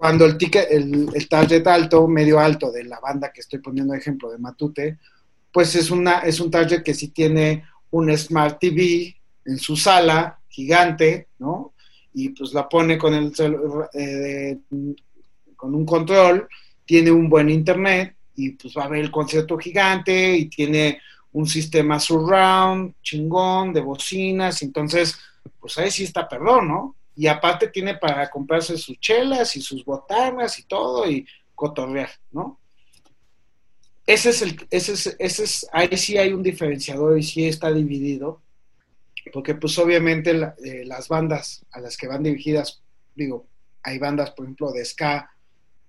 cuando 0.00 0.24
el 0.24 0.38
ticket, 0.38 0.66
el, 0.70 1.28
target 1.28 1.66
alto, 1.66 2.08
medio 2.08 2.40
alto 2.40 2.72
de 2.72 2.84
la 2.84 2.98
banda 3.00 3.30
que 3.30 3.42
estoy 3.42 3.58
poniendo 3.58 3.92
ejemplo 3.92 4.30
de 4.30 4.38
Matute, 4.38 4.98
pues 5.52 5.76
es, 5.76 5.90
una, 5.90 6.20
es 6.20 6.40
un 6.40 6.50
target 6.50 6.82
que 6.82 6.94
sí 6.94 7.08
tiene 7.08 7.64
un 7.90 8.16
Smart 8.16 8.58
TV 8.58 9.14
en 9.44 9.58
su 9.58 9.76
sala 9.76 10.40
gigante, 10.48 11.28
¿no? 11.38 11.74
Y 12.14 12.30
pues 12.30 12.54
la 12.54 12.66
pone 12.66 12.96
con, 12.96 13.12
el, 13.12 13.30
eh, 13.92 14.58
con 15.54 15.74
un 15.74 15.84
control, 15.84 16.48
tiene 16.86 17.10
un 17.10 17.28
buen 17.28 17.50
internet 17.50 18.16
y 18.36 18.52
pues 18.52 18.72
va 18.74 18.84
a 18.84 18.88
ver 18.88 19.00
el 19.00 19.10
concierto 19.10 19.58
gigante 19.58 20.34
y 20.34 20.46
tiene 20.46 20.98
un 21.32 21.46
sistema 21.46 22.00
surround 22.00 22.94
chingón 23.02 23.72
de 23.72 23.80
bocinas, 23.80 24.62
entonces 24.62 25.18
pues 25.58 25.78
ahí 25.78 25.90
sí 25.90 26.04
está 26.04 26.28
perdón, 26.28 26.68
¿no? 26.68 26.96
y 27.20 27.26
aparte 27.26 27.68
tiene 27.68 27.96
para 27.96 28.30
comprarse 28.30 28.78
sus 28.78 28.98
chelas 28.98 29.54
y 29.54 29.60
sus 29.60 29.84
botanas 29.84 30.58
y 30.58 30.62
todo 30.62 31.06
y 31.06 31.26
cotorrear, 31.54 32.08
¿no? 32.30 32.58
Ese 34.06 34.30
es 34.30 34.40
el, 34.40 34.66
ese 34.70 34.92
es, 34.94 35.16
ese 35.18 35.44
es, 35.44 35.66
ahí 35.70 35.98
sí 35.98 36.16
hay 36.16 36.32
un 36.32 36.42
diferenciador 36.42 37.18
y 37.18 37.22
sí 37.22 37.46
está 37.46 37.70
dividido, 37.70 38.40
porque 39.34 39.54
pues 39.54 39.78
obviamente 39.78 40.30
eh, 40.30 40.86
las 40.86 41.08
bandas 41.08 41.64
a 41.72 41.80
las 41.80 41.98
que 41.98 42.08
van 42.08 42.22
dirigidas, 42.22 42.82
digo, 43.14 43.46
hay 43.82 43.98
bandas, 43.98 44.30
por 44.30 44.46
ejemplo, 44.46 44.72
de 44.72 44.82
ska, 44.82 45.30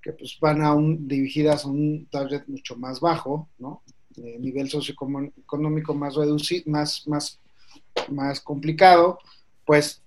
que 0.02 0.12
pues 0.12 0.38
van 0.42 0.62
a 0.62 0.74
un, 0.74 1.08
dirigidas 1.08 1.64
a 1.64 1.70
un 1.70 2.08
target 2.12 2.44
mucho 2.48 2.76
más 2.76 3.00
bajo, 3.00 3.50
¿no? 3.58 3.84
Nivel 4.18 4.70
socioeconómico 4.70 5.94
más 5.94 6.16
reducido, 6.16 6.64
más, 6.72 7.08
más, 7.08 7.40
más 8.10 8.40
complicado, 8.42 9.20
pues 9.66 10.02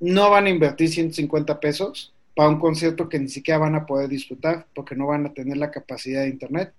no 0.00 0.30
van 0.30 0.46
a 0.46 0.50
invertir 0.50 0.88
150 0.88 1.58
pesos 1.60 2.12
para 2.34 2.50
un 2.50 2.60
concierto 2.60 3.08
que 3.08 3.18
ni 3.18 3.28
siquiera 3.28 3.58
van 3.58 3.74
a 3.74 3.86
poder 3.86 4.08
disfrutar 4.08 4.66
porque 4.74 4.94
no 4.94 5.06
van 5.06 5.26
a 5.26 5.34
tener 5.34 5.56
la 5.56 5.70
capacidad 5.70 6.22
de 6.22 6.28
internet 6.28 6.72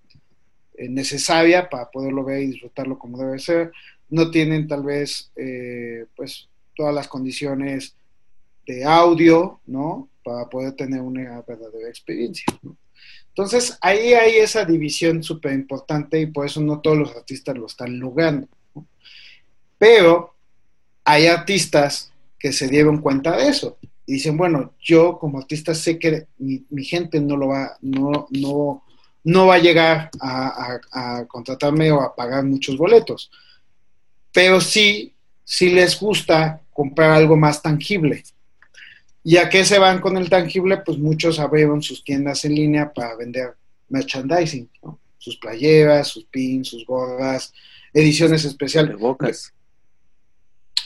eh, 0.76 0.88
necesaria 0.88 1.70
para 1.70 1.90
poderlo 1.92 2.24
ver 2.24 2.44
y 2.44 2.48
disfrutarlo 2.48 2.98
como 2.98 3.18
debe 3.18 3.40
ser. 3.40 3.72
No 4.10 4.32
tienen 4.32 4.68
tal 4.68 4.84
vez 4.84 5.32
eh, 5.36 6.06
pues 6.16 6.48
todas 6.76 6.96
las 6.96 7.10
condiciones 7.10 7.94
de 8.66 8.86
audio, 8.86 9.60
¿no? 9.66 10.08
Para 10.24 10.48
poder 10.48 10.74
tener 10.74 11.02
una 11.02 11.42
verdadera 11.42 11.90
experiencia. 11.90 12.46
Entonces 13.30 13.78
ahí 13.82 14.14
hay 14.14 14.38
esa 14.38 14.66
división 14.66 15.24
súper 15.24 15.54
importante 15.54 16.20
y 16.20 16.26
por 16.26 16.46
eso 16.46 16.60
no 16.62 16.82
todos 16.82 16.98
los 16.98 17.16
artistas 17.16 17.58
lo 17.58 17.68
están 17.68 18.00
logrando. 18.00 18.48
Pero 19.78 20.36
hay 21.06 21.28
artistas 21.28 22.12
que 22.38 22.52
se 22.54 22.68
dieron 22.68 23.00
cuenta 23.00 23.38
de 23.38 23.50
eso. 23.50 23.78
Y 24.06 24.14
dicen, 24.14 24.38
bueno, 24.38 24.74
yo 24.80 25.20
como 25.20 25.38
artista 25.38 25.76
sé 25.76 26.00
que 26.00 26.28
mi, 26.38 26.84
gente 26.84 27.20
no 27.22 27.38
lo 27.38 27.50
va, 27.50 27.78
no, 27.82 28.28
no, 28.32 28.84
no 29.24 29.48
va 29.48 29.56
a 29.56 29.60
llegar 29.60 30.10
a, 30.20 31.26
contratarme 31.28 31.92
o 31.92 32.02
a 32.02 32.16
pagar 32.16 32.44
muchos 32.44 32.78
boletos. 32.78 33.30
Pero 34.34 34.60
sí, 34.62 35.14
sí 35.44 35.70
les 35.70 36.00
gusta 36.00 36.62
comprar 36.72 37.12
algo 37.12 37.38
más 37.38 37.62
tangible. 37.62 38.24
¿Y 39.24 39.38
a 39.38 39.50
qué 39.50 39.66
se 39.66 39.80
van 39.80 40.00
con 40.00 40.18
el 40.18 40.30
tangible? 40.30 40.78
Pues 40.78 40.98
muchos 40.98 41.40
abrieron 41.40 41.82
sus 41.82 42.04
tiendas 42.04 42.46
en 42.46 42.56
línea 42.56 42.92
para 42.94 43.16
vender 43.16 43.56
merchandising, 43.90 44.70
sus 45.18 45.38
playeras, 45.38 46.08
sus 46.08 46.26
pins, 46.26 46.70
sus 46.70 46.86
gorras, 46.86 47.54
ediciones 47.94 48.46
especiales. 48.46 48.98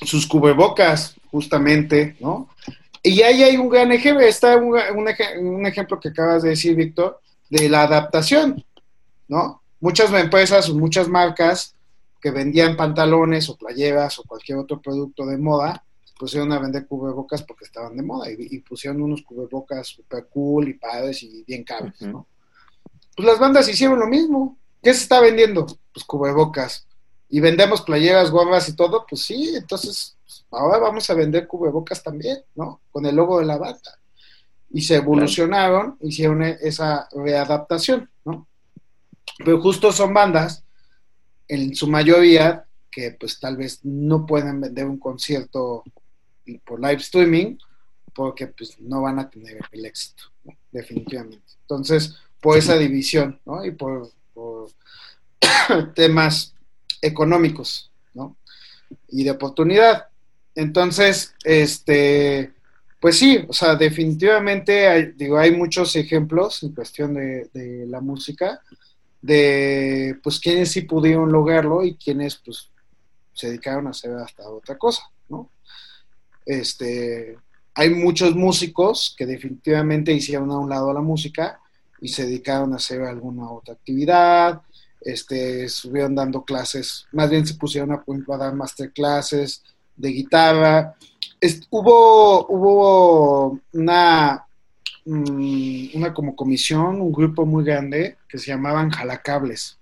Sus 0.02 0.28
cubrebocas, 0.28 1.15
justamente, 1.32 2.15
¿no? 2.19 2.50
Y 3.02 3.22
ahí 3.22 3.43
hay 3.43 3.58
un 3.58 3.69
gran 3.69 3.91
ejemplo, 3.91 4.26
está 4.26 4.56
un, 4.58 4.78
un, 4.96 5.65
ejemplo 5.65 6.00
que 6.00 6.10
acabas 6.10 6.43
de 6.43 6.50
decir, 6.50 6.76
Víctor, 6.76 7.19
de 7.50 7.67
la 7.67 7.84
adaptación, 7.84 8.63
¿no? 9.28 9.62
Muchas 9.82 10.12
empresas 10.13 10.69
o 10.69 10.76
muchas 10.76 11.10
marcas 11.10 11.76
que 12.22 12.32
vendían 12.32 12.78
pantalones 12.78 13.50
o 13.50 13.58
playeras 13.58 14.17
o 14.19 14.24
cualquier 14.24 14.58
otro 14.58 14.82
producto 14.82 15.26
de 15.26 15.38
moda, 15.38 15.84
pusieron 16.17 16.52
a 16.52 16.60
vender 16.60 16.88
cubrebocas 16.88 17.43
porque 17.43 17.65
estaban 17.65 17.95
de 17.95 18.04
moda 18.04 18.32
y, 18.32 18.60
pusieron 18.60 19.02
unos 19.02 19.23
cubrebocas 19.23 19.88
super 19.88 20.28
cool 20.28 20.69
y 20.69 20.73
padres 20.76 21.23
y 21.23 21.43
bien 21.43 21.63
caros, 21.63 22.02
¿no? 22.02 22.28
Pues 23.15 23.28
las 23.28 23.39
bandas 23.39 23.67
hicieron 23.69 23.99
lo 23.99 24.08
mismo. 24.08 24.58
¿Qué 24.82 24.93
se 24.93 25.04
está 25.04 25.21
vendiendo? 25.21 25.65
Pues 25.93 26.06
cubrebocas 26.06 26.88
y 27.34 27.39
vendemos 27.39 27.82
playeras, 27.82 28.30
gorras 28.30 28.69
y 28.69 28.76
todo, 28.76 29.08
pues 29.10 29.23
sí, 29.23 29.56
entonces 29.56 30.15
pues, 30.23 30.45
ahora 30.52 30.78
vamos 30.78 31.10
a 31.10 31.15
vender 31.15 31.47
cubrebocas 31.47 32.04
también, 32.04 32.38
¿no? 32.54 32.82
Con 32.91 33.08
el 33.08 33.15
logo 33.15 33.39
de 33.39 33.45
la 33.45 33.58
banda. 33.58 33.99
Y 34.69 34.82
se 34.82 34.97
evolucionaron, 34.97 35.97
hicieron 36.02 36.43
e, 36.43 36.60
esa 36.62 37.08
readaptación, 37.12 38.08
¿no? 38.23 38.47
Pero 39.39 39.60
justo 39.63 39.91
son 39.91 40.13
bandas, 40.13 40.63
en 41.47 41.73
su 41.73 41.88
mayoría, 41.88 42.67
que 42.91 43.17
pues 43.19 43.39
tal 43.39 43.58
vez 43.58 43.80
no 43.82 44.28
pueden 44.28 44.62
vender 44.62 44.86
un 44.86 44.99
concierto 44.99 45.84
por 46.65 46.79
live 46.79 47.01
streaming, 47.01 47.58
porque 48.13 48.47
pues 48.47 48.79
no 48.79 49.01
van 49.01 49.19
a 49.19 49.29
tener 49.29 49.60
el 49.71 49.86
éxito, 49.86 50.23
definitivamente. 50.71 51.53
Entonces, 51.62 52.15
por 52.41 52.58
esa 52.58 52.77
división, 52.77 53.39
¿no? 53.45 53.65
Y 53.65 53.71
por, 53.71 54.12
temas 55.95 56.53
económicos, 57.01 57.91
¿no? 58.13 58.38
Y 59.10 59.23
de 59.23 59.32
oportunidad. 59.32 60.08
Entonces, 60.56 61.34
este, 61.43 62.53
pues 62.99 63.17
sí, 63.17 63.43
o 63.47 63.53
sea, 63.53 63.75
definitivamente 63.75 64.88
hay, 64.88 65.12
digo, 65.13 65.38
hay 65.38 65.51
muchos 65.51 65.95
ejemplos 65.95 66.63
en 66.63 66.73
cuestión 66.73 67.13
de, 67.13 67.86
la 67.88 68.01
música, 68.01 68.62
de 69.21 70.19
pues 70.21 70.39
quienes 70.39 70.71
sí 70.71 70.82
pudieron 70.82 71.32
lograrlo 71.32 71.84
y 71.84 71.95
quienes 71.95 72.36
pues 72.36 72.69
se 73.34 73.47
dedicaron 73.47 73.88
a 73.88 73.91
hacer 73.91 74.12
hasta 74.13 74.49
otra 74.49 74.77
cosa. 74.77 75.03
Este, 76.45 77.38
hay 77.75 77.89
muchos 77.89 78.36
músicos 78.36 79.15
que 79.17 79.25
definitivamente 79.25 80.13
hicieron 80.13 80.51
a 80.51 80.60
un 80.60 80.69
lado 80.69 80.93
la 80.93 81.01
música 81.01 81.60
y 82.01 82.10
se 82.10 82.25
dedicaron 82.25 82.73
a 82.73 82.77
hacer 82.77 83.01
alguna 83.01 83.49
otra 83.49 83.73
actividad, 83.73 84.62
este, 85.01 85.65
estuvieron 85.65 86.15
dando 86.15 86.43
clases, 86.43 87.06
más 87.12 87.29
bien 87.29 87.45
se 87.45 87.56
pusieron 87.56 87.91
a, 87.91 88.03
a 88.03 88.38
dar 88.38 88.53
masterclasses 88.53 89.63
de 89.95 90.10
guitarra. 90.10 90.95
hubo, 91.69 92.45
hubo 92.47 93.60
una, 93.73 94.45
mm, 95.06 95.95
una 95.95 96.13
como 96.13 96.36
comisión, 96.36 97.01
un 97.01 97.12
grupo 97.12 97.45
muy 97.45 97.63
grande 97.63 98.17
que 98.27 98.38
se 98.38 98.47
llamaban 98.47 98.89
Jalacables. 98.89 99.77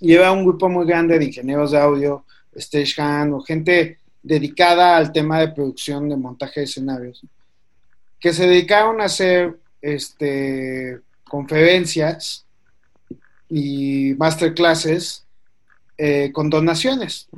Lleva 0.00 0.32
un 0.32 0.44
grupo 0.44 0.68
muy 0.68 0.86
grande 0.86 1.18
de 1.18 1.24
ingenieros 1.26 1.70
de 1.70 1.78
audio, 1.78 2.24
stagehand 2.56 3.34
o 3.34 3.40
gente 3.40 3.98
dedicada 4.26 4.96
al 4.96 5.12
tema 5.12 5.38
de 5.38 5.48
producción 5.48 6.08
de 6.08 6.16
montaje 6.16 6.60
de 6.60 6.64
escenarios, 6.64 7.22
que 8.18 8.32
se 8.32 8.48
dedicaron 8.48 9.00
a 9.00 9.04
hacer 9.04 9.56
este, 9.80 11.00
conferencias 11.28 12.44
y 13.48 14.14
masterclasses 14.18 15.24
eh, 15.96 16.32
con 16.32 16.50
donaciones. 16.50 17.28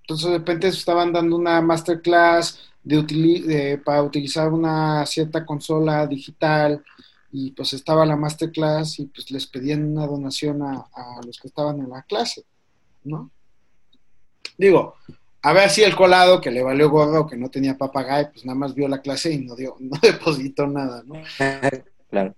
Entonces 0.00 0.30
de 0.30 0.38
repente 0.38 0.68
estaban 0.68 1.12
dando 1.12 1.36
una 1.36 1.60
masterclass 1.60 2.58
de, 2.82 3.78
para 3.84 4.02
utilizar 4.02 4.50
una 4.50 5.04
cierta 5.04 5.44
consola 5.44 6.06
digital 6.06 6.82
y 7.30 7.50
pues 7.50 7.74
estaba 7.74 8.06
la 8.06 8.16
masterclass 8.16 9.00
y 9.00 9.04
pues 9.04 9.30
les 9.30 9.46
pedían 9.46 9.84
una 9.84 10.06
donación 10.06 10.62
a, 10.62 10.86
a 10.94 11.20
los 11.26 11.38
que 11.38 11.48
estaban 11.48 11.78
en 11.80 11.90
la 11.90 12.00
clase, 12.04 12.42
¿no? 13.04 13.30
Digo, 14.56 14.94
a 15.48 15.52
ver 15.54 15.70
si 15.70 15.82
el 15.82 15.96
colado 15.96 16.42
que 16.42 16.50
le 16.50 16.62
valió 16.62 16.90
gorro, 16.90 17.26
que 17.26 17.34
no 17.34 17.48
tenía 17.48 17.78
papagayo, 17.78 18.28
pues 18.30 18.44
nada 18.44 18.58
más 18.58 18.74
vio 18.74 18.86
la 18.86 19.00
clase 19.00 19.32
y 19.32 19.38
no 19.38 19.56
dio, 19.56 19.76
no 19.80 19.98
depositó 20.02 20.66
nada, 20.66 21.02
¿no? 21.06 21.14
claro. 22.10 22.34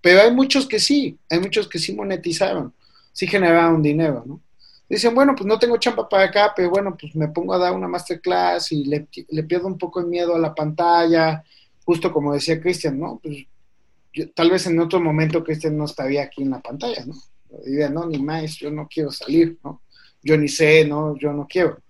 Pero 0.00 0.22
hay 0.22 0.32
muchos 0.32 0.66
que 0.66 0.78
sí, 0.78 1.18
hay 1.28 1.38
muchos 1.38 1.68
que 1.68 1.78
sí 1.78 1.92
monetizaron, 1.92 2.72
sí 3.12 3.26
generaron 3.26 3.82
dinero, 3.82 4.24
¿no? 4.26 4.40
Dicen, 4.88 5.14
bueno, 5.14 5.34
pues 5.36 5.46
no 5.46 5.58
tengo 5.58 5.76
chamba 5.76 6.08
para 6.08 6.24
acá, 6.24 6.52
pero 6.56 6.70
bueno, 6.70 6.96
pues 6.98 7.14
me 7.14 7.28
pongo 7.28 7.52
a 7.52 7.58
dar 7.58 7.74
una 7.74 7.88
masterclass 7.88 8.72
y 8.72 8.84
le, 8.84 9.06
pierdo 9.42 9.66
un 9.66 9.76
poco 9.76 10.00
el 10.00 10.06
miedo 10.06 10.34
a 10.34 10.38
la 10.38 10.54
pantalla, 10.54 11.44
justo 11.84 12.10
como 12.10 12.32
decía 12.32 12.60
Cristian, 12.60 12.98
¿no? 12.98 13.20
Pues 13.22 13.46
tal 14.34 14.50
vez 14.50 14.66
en 14.66 14.80
otro 14.80 14.98
momento 14.98 15.44
Cristian 15.44 15.76
no 15.76 15.84
estaría 15.84 16.22
aquí 16.22 16.42
en 16.42 16.50
la 16.50 16.60
pantalla, 16.60 17.04
¿no? 17.04 17.14
Diría, 17.66 17.90
no, 17.90 18.06
ni 18.06 18.18
más, 18.18 18.56
yo 18.56 18.70
no 18.70 18.88
quiero 18.88 19.10
salir, 19.10 19.58
¿no? 19.62 19.82
Yo 20.22 20.38
ni 20.38 20.48
sé, 20.48 20.86
¿no? 20.86 21.18
Yo 21.18 21.34
no 21.34 21.46
quiero. 21.46 21.83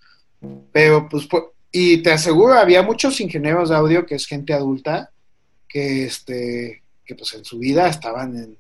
Pero 0.72 1.08
pues, 1.08 1.28
y 1.70 2.02
te 2.02 2.12
aseguro, 2.12 2.54
había 2.54 2.82
muchos 2.82 3.20
ingenieros 3.20 3.70
de 3.70 3.76
audio 3.76 4.06
que 4.06 4.14
es 4.14 4.26
gente 4.26 4.52
adulta 4.52 5.10
que, 5.68 6.04
este, 6.04 6.82
que 7.04 7.14
pues 7.14 7.34
en 7.34 7.44
su 7.44 7.58
vida 7.58 7.88
estaban 7.88 8.36
en, 8.36 8.56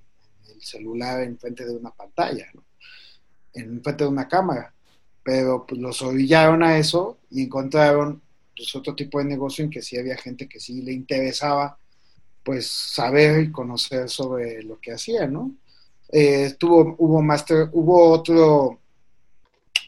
el 0.52 0.62
celular 0.62 1.22
en 1.22 1.38
frente 1.38 1.64
de 1.64 1.76
una 1.76 1.90
pantalla, 1.90 2.46
¿no? 2.54 2.64
en 3.52 3.82
frente 3.82 4.04
de 4.04 4.10
una 4.10 4.28
cámara. 4.28 4.74
Pero 5.22 5.64
pues 5.66 5.80
los 5.80 6.02
orillaron 6.02 6.62
a 6.62 6.78
eso 6.78 7.18
y 7.30 7.44
encontraron 7.44 8.20
pues 8.56 8.74
otro 8.74 8.94
tipo 8.94 9.18
de 9.18 9.24
negocio 9.24 9.64
en 9.64 9.70
que 9.70 9.82
sí 9.82 9.96
había 9.96 10.16
gente 10.16 10.48
que 10.48 10.60
sí 10.60 10.82
le 10.82 10.92
interesaba 10.92 11.78
pues 12.42 12.66
saber 12.66 13.44
y 13.44 13.52
conocer 13.52 14.08
sobre 14.08 14.62
lo 14.62 14.78
que 14.78 14.92
hacía, 14.92 15.26
¿no? 15.26 15.52
Eh, 16.10 16.54
tuvo, 16.58 16.94
hubo 16.98 17.22
master, 17.22 17.70
hubo 17.72 18.10
otro 18.10 18.80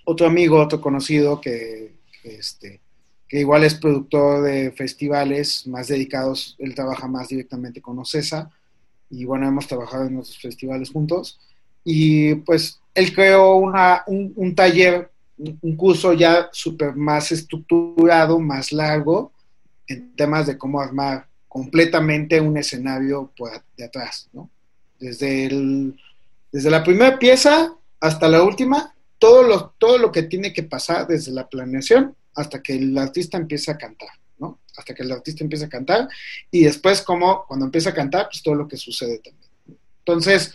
otro 0.07 0.27
amigo, 0.27 0.61
otro 0.61 0.81
conocido 0.81 1.41
que, 1.41 1.93
este, 2.23 2.81
que 3.29 3.41
igual 3.41 3.65
es 3.65 3.75
productor 3.75 4.43
de 4.45 4.71
festivales 4.73 5.67
más 5.67 5.89
dedicados, 5.89 6.57
él 6.59 6.75
trabaja 6.75 7.09
más 7.09 7.29
directamente 7.29 7.83
con 7.83 7.99
Ocesa 7.99 8.51
y 9.11 9.25
bueno, 9.25 9.49
hemos 9.49 9.67
trabajado 9.67 10.05
en 10.05 10.19
otros 10.19 10.39
festivales 10.39 10.91
juntos 10.91 11.41
y 11.85 12.37
pues 12.37 12.81
él 12.95 13.13
creó 13.15 13.57
una, 13.57 14.05
un, 14.07 14.55
taller, 14.55 15.11
un 15.37 15.77
curso 15.77 16.13
ya 16.13 16.49
súper 16.53 16.95
más 16.95 17.33
estructurado, 17.33 18.39
más 18.39 18.73
largo 18.73 19.33
en 19.89 20.15
temas 20.15 20.47
de 20.47 20.57
cómo 20.57 20.81
armar 20.81 21.27
completamente 21.49 22.41
un 22.41 22.57
escenario 22.57 23.33
de 23.77 23.85
atrás, 23.85 24.29
¿no? 24.33 24.51
Desde, 24.99 25.47
el, 25.47 26.01
desde 26.53 26.71
la 26.71 26.83
primera 26.83 27.19
pieza 27.19 27.75
hasta 28.01 28.29
la 28.29 28.43
última, 28.43 28.95
todo 29.19 29.43
lo, 29.43 29.75
todo 29.79 29.99
lo 29.99 30.13
que 30.13 30.23
tiene 30.25 30.53
que 30.53 30.63
pasar 30.63 31.07
desde 31.07 31.33
la 31.33 31.49
planeación 31.49 32.15
hasta 32.35 32.63
que 32.63 32.75
el 32.75 32.97
artista 32.99 33.39
empieza 33.39 33.73
a 33.73 33.79
cantar, 33.79 34.11
¿no? 34.39 34.59
Hasta 34.77 34.95
que 34.95 35.03
el 35.03 35.13
artista 35.13 35.43
empieza 35.43 35.67
a 35.67 35.71
cantar 35.71 36.09
y 36.51 36.65
después 36.65 37.03
como 37.03 37.45
cuando 37.47 37.67
empieza 37.67 37.91
a 37.91 37.95
cantar, 37.95 38.29
pues 38.31 38.43
todo 38.43 38.55
lo 38.55 38.69
que 38.69 38.77
sucede 38.77 39.19
también. 39.19 39.51
Entonces, 39.99 40.55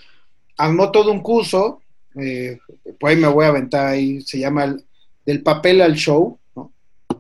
armó 0.58 0.92
todo 0.92 1.12
un 1.12 1.22
curso, 1.22 1.82
eh, 2.16 2.60
pues 3.00 3.16
ahí 3.16 3.22
me 3.22 3.28
voy 3.28 3.46
a 3.46 3.50
aventar 3.50 3.88
ahí, 3.88 4.22
se 4.22 4.40
llama 4.40 4.66
el, 4.66 4.86
Del 5.26 5.42
papel 5.42 5.82
al 5.82 5.96
show, 5.96 6.40
¿no? 6.56 6.72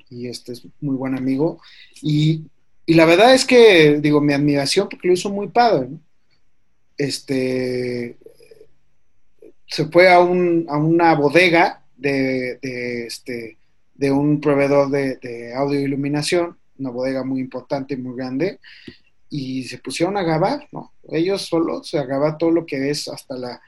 Y 0.10 0.27
este 0.27 0.54
es 0.54 0.63
muy 0.80 0.95
buen 0.95 1.17
amigo. 1.17 1.60
Y, 2.01 2.43
y 2.86 2.93
la 2.93 3.06
verdad 3.06 3.34
es 3.34 3.45
que, 3.45 3.99
digo, 3.99 4.21
mi 4.21 4.34
admiración 4.34 4.88
porque 4.89 5.08
lo 5.08 5.13
hizo 5.13 5.30
muy 5.30 5.47
padre, 5.47 5.88
¿no? 5.89 5.99
Este, 6.97 8.17
se 9.71 9.86
fue 9.86 10.12
a, 10.12 10.19
un, 10.19 10.65
a 10.69 10.77
una 10.77 11.15
bodega 11.15 11.81
de, 11.95 12.60
este, 12.62 13.57
de 13.95 14.12
un 14.12 14.41
proveedor 14.41 14.89
de, 14.89 15.53
audio 15.55 15.79
e 15.79 15.84
iluminación, 15.84 16.57
una 16.77 16.89
bodega 16.89 17.23
muy 17.23 17.39
importante 17.39 17.93
y 17.93 17.97
muy 17.97 18.17
grande, 18.17 18.60
y 19.29 19.63
se 19.63 19.77
pusieron 19.77 20.17
a 20.17 20.23
grabar, 20.23 20.67
¿no? 20.73 20.91
Ellos 21.10 21.43
solo 21.43 21.84
se 21.84 22.05
grabar 22.05 22.38
todo 22.38 22.51
lo 22.51 22.65
que 22.65 22.89
es 22.89 23.07
hasta 23.07 23.38
la, 23.38 23.62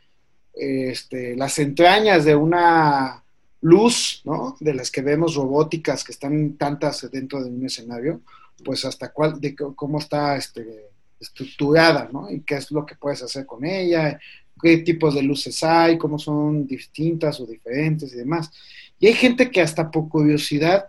este, 0.54 1.38
las 1.38 1.58
entrañas 1.60 2.26
de 2.26 2.36
una 2.36 3.24
luz, 3.62 4.22
¿no? 4.26 4.58
De 4.60 4.74
las 4.74 4.92
que 4.92 5.02
vemos 5.02 5.36
robóticas 5.36 6.04
que 6.04 6.12
están 6.12 6.58
tantas 6.58 7.10
dentro 7.12 7.42
de 7.42 7.50
un 7.50 7.66
escenario, 7.66 8.20
pues 8.66 8.84
hasta 8.84 9.14
cuál, 9.14 9.40
de 9.40 9.56
cómo 9.56 10.00
está 10.00 10.36
este, 10.36 10.90
estructurada, 11.18 12.10
¿no? 12.12 12.30
Y 12.30 12.42
qué 12.42 12.56
es 12.56 12.72
lo 12.72 12.86
que 12.86 12.96
puedes 12.96 13.24
hacer 13.24 13.46
con 13.46 13.64
ella, 13.64 14.20
qué 14.64 14.78
tipos 14.78 15.14
de 15.14 15.22
luces 15.22 15.62
hay, 15.64 15.98
cómo 15.98 16.18
son 16.18 16.66
distintas 16.66 17.40
o 17.42 17.46
diferentes 17.46 18.14
y 18.14 18.16
demás. 18.16 18.50
Y 18.98 19.08
hay 19.08 19.14
gente 19.14 19.52
que 19.52 19.60
hasta 19.60 19.92
por 19.92 20.08
curiosidad, 20.08 20.88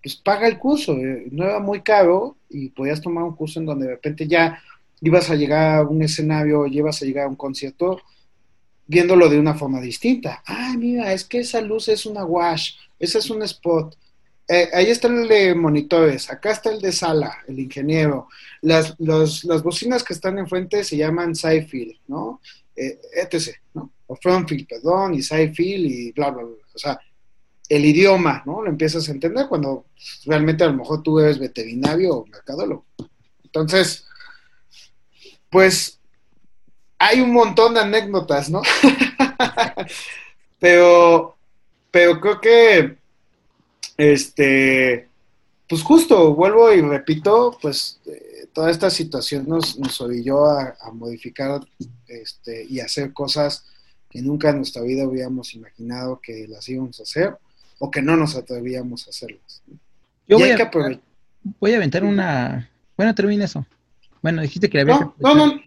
pues 0.00 0.14
paga 0.14 0.46
el 0.46 0.58
curso, 0.58 0.92
eh, 0.92 1.26
no 1.32 1.44
era 1.44 1.58
muy 1.58 1.82
caro 1.82 2.36
y 2.48 2.68
podías 2.68 3.00
tomar 3.00 3.24
un 3.24 3.34
curso 3.34 3.58
en 3.58 3.66
donde 3.66 3.86
de 3.86 3.92
repente 3.94 4.28
ya 4.28 4.62
ibas 5.00 5.28
a 5.28 5.34
llegar 5.34 5.78
a 5.78 5.82
un 5.82 6.00
escenario, 6.02 6.66
llevas 6.66 7.02
a 7.02 7.04
llegar 7.04 7.26
a 7.26 7.28
un 7.28 7.36
concierto 7.36 8.00
viéndolo 8.86 9.28
de 9.28 9.40
una 9.40 9.54
forma 9.54 9.80
distinta. 9.80 10.44
Ay, 10.46 10.76
mira, 10.76 11.12
es 11.12 11.24
que 11.24 11.40
esa 11.40 11.60
luz 11.60 11.88
es 11.88 12.06
una 12.06 12.24
wash, 12.24 12.74
ese 13.00 13.18
es 13.18 13.28
un 13.28 13.42
spot. 13.42 13.96
Eh, 14.48 14.68
ahí 14.72 14.86
está 14.86 15.08
el 15.08 15.26
de 15.26 15.56
monitores, 15.56 16.30
acá 16.30 16.52
está 16.52 16.70
el 16.70 16.80
de 16.80 16.92
sala, 16.92 17.38
el 17.48 17.58
ingeniero. 17.58 18.28
Las, 18.62 18.94
las 19.00 19.62
bocinas 19.64 20.04
que 20.04 20.14
están 20.14 20.38
enfrente 20.38 20.84
se 20.84 20.96
llaman 20.96 21.34
sci 21.34 21.98
¿no? 22.06 22.40
Eh, 22.76 23.00
etc., 23.14 23.56
¿no? 23.74 23.92
O 24.06 24.16
frontfield, 24.16 24.68
perdón, 24.68 25.14
y 25.14 25.22
sidefield 25.22 25.86
y 25.86 26.12
bla, 26.12 26.30
bla, 26.30 26.44
bla. 26.44 26.54
O 26.74 26.78
sea, 26.78 26.98
el 27.68 27.84
idioma, 27.84 28.42
¿no? 28.46 28.62
Lo 28.62 28.70
empiezas 28.70 29.08
a 29.08 29.12
entender 29.12 29.46
cuando 29.48 29.86
realmente 30.24 30.64
a 30.64 30.68
lo 30.68 30.74
mejor 30.74 31.02
tú 31.02 31.18
eres 31.18 31.38
veterinario 31.38 32.14
o 32.14 32.26
mercadólogo. 32.26 32.84
Entonces, 33.42 34.06
pues 35.50 35.98
hay 36.98 37.20
un 37.20 37.32
montón 37.32 37.74
de 37.74 37.80
anécdotas, 37.80 38.50
¿no? 38.50 38.62
pero, 40.58 41.36
pero 41.90 42.20
creo 42.20 42.40
que, 42.40 42.96
este, 43.96 45.08
pues 45.68 45.82
justo, 45.82 46.34
vuelvo 46.34 46.72
y 46.72 46.80
repito, 46.80 47.58
pues 47.60 48.00
toda 48.56 48.70
esta 48.70 48.88
situación 48.88 49.46
nos, 49.46 49.78
nos 49.78 50.00
orilló 50.00 50.46
a, 50.46 50.74
modificar 50.94 51.60
este, 52.08 52.64
y 52.64 52.80
hacer 52.80 53.12
cosas 53.12 53.66
que 54.08 54.22
nunca 54.22 54.48
en 54.48 54.56
nuestra 54.56 54.80
vida 54.80 55.02
habíamos 55.02 55.52
imaginado 55.52 56.18
que 56.22 56.46
las 56.48 56.66
íbamos 56.66 56.98
a 56.98 57.02
hacer 57.02 57.36
o 57.78 57.90
que 57.90 58.00
no 58.00 58.16
nos 58.16 58.34
atrevíamos 58.34 59.06
a 59.06 59.10
hacerlas. 59.10 59.62
Yo 60.26 60.38
voy 60.38 60.52
a, 60.52 60.70
voy 61.60 61.72
a, 61.74 61.76
aventar 61.76 62.02
una... 62.02 62.70
Bueno, 62.96 63.14
termina 63.14 63.44
eso. 63.44 63.66
Bueno, 64.22 64.40
dijiste 64.40 64.70
que 64.70 64.80
había... 64.80 65.00
No, 65.00 65.14
no, 65.18 65.34
no, 65.34 65.60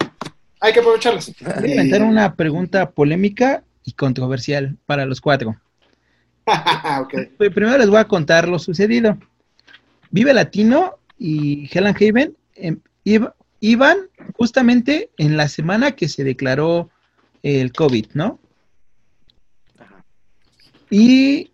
hay 0.59 0.73
que 0.73 0.79
aprovecharlas. 0.79 1.31
Voy 1.59 1.73
a 1.73 1.81
aventar 1.81 2.01
una 2.01 2.33
pregunta 2.33 2.89
polémica 2.89 3.63
y 3.83 3.91
controversial 3.91 4.77
para 4.87 5.05
los 5.05 5.21
cuatro. 5.21 5.55
Primero 7.37 7.77
les 7.77 7.87
voy 7.87 7.99
a 7.99 8.07
contar 8.07 8.47
lo 8.47 8.57
sucedido. 8.57 9.15
Vive 10.09 10.33
Latino 10.33 10.95
y 11.19 11.69
Helen 11.71 11.95
Haven 11.95 12.38
iban 13.59 13.97
justamente 14.37 15.09
en 15.17 15.37
la 15.37 15.47
semana 15.47 15.91
que 15.91 16.07
se 16.07 16.23
declaró 16.23 16.89
el 17.43 17.71
COVID, 17.71 18.07
¿no? 18.13 18.39
Y 20.89 21.51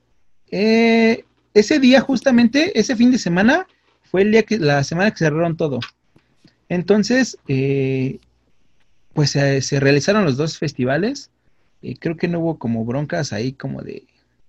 eh, 0.51 1.25
ese 1.53 1.79
día, 1.79 2.01
justamente, 2.01 2.77
ese 2.79 2.95
fin 2.95 3.11
de 3.11 3.17
semana, 3.17 3.67
fue 4.03 4.21
el 4.21 4.31
día 4.31 4.43
que, 4.43 4.57
la 4.57 4.83
semana 4.83 5.11
que 5.11 5.17
cerraron 5.17 5.57
todo. 5.57 5.79
Entonces, 6.69 7.37
eh, 7.47 8.19
pues 9.13 9.31
se 9.31 9.79
realizaron 9.79 10.25
los 10.25 10.37
dos 10.37 10.57
festivales. 10.57 11.31
Eh, 11.81 11.95
creo 11.97 12.17
que 12.17 12.27
no 12.27 12.39
hubo 12.39 12.57
como 12.59 12.83
broncas 12.83 13.31
ahí 13.31 13.53
como 13.53 13.81
de, 13.81 14.03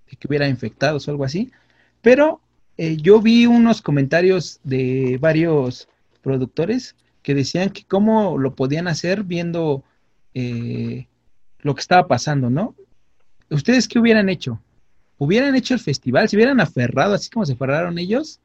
que 0.06 0.28
hubiera 0.28 0.48
infectados 0.48 1.06
o 1.06 1.10
algo 1.10 1.24
así. 1.24 1.52
Pero 2.02 2.40
eh, 2.76 2.96
yo 2.96 3.20
vi 3.20 3.46
unos 3.46 3.82
comentarios 3.82 4.60
de 4.64 5.18
varios 5.20 5.88
productores 6.26 6.96
que 7.22 7.36
decían 7.36 7.70
que 7.70 7.84
cómo 7.84 8.36
lo 8.36 8.56
podían 8.56 8.88
hacer 8.88 9.22
viendo 9.22 9.84
lo 10.34 11.74
que 11.74 11.80
estaba 11.80 12.08
pasando, 12.08 12.50
¿no? 12.50 12.74
¿Ustedes 13.48 13.86
qué 13.86 14.00
hubieran 14.00 14.28
hecho? 14.28 14.60
¿Hubieran 15.18 15.54
hecho 15.54 15.72
el 15.72 15.78
festival? 15.80 16.28
¿Se 16.28 16.34
hubieran 16.34 16.60
aferrado 16.60 17.14
así 17.14 17.30
como 17.30 17.46
se 17.46 17.52
aferraron 17.52 17.96
ellos? 17.98 18.40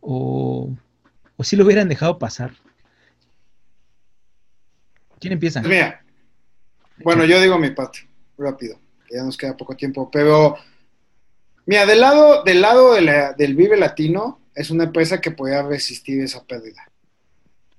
¿O, 0.00 0.74
o 1.36 1.44
si 1.44 1.54
lo 1.54 1.66
hubieran 1.66 1.90
dejado 1.90 2.18
pasar? 2.18 2.52
¿Quién 5.20 5.34
empieza? 5.34 5.60
Pues 5.60 5.70
mira, 5.70 6.02
bueno, 7.04 7.26
yo 7.26 7.38
digo 7.42 7.58
mi 7.58 7.72
parte, 7.72 8.08
rápido, 8.38 8.80
que 9.06 9.16
ya 9.16 9.22
nos 9.22 9.36
queda 9.36 9.54
poco 9.54 9.76
tiempo, 9.76 10.10
pero 10.10 10.56
mira, 11.66 11.84
del 11.84 12.00
lado, 12.00 12.42
del 12.42 12.62
lado 12.62 12.94
del 12.94 13.54
Vive 13.54 13.76
Latino 13.76 14.40
es 14.54 14.70
una 14.70 14.84
empresa 14.84 15.20
que 15.20 15.30
podía 15.30 15.62
resistir 15.62 16.22
esa 16.22 16.42
pérdida, 16.42 16.90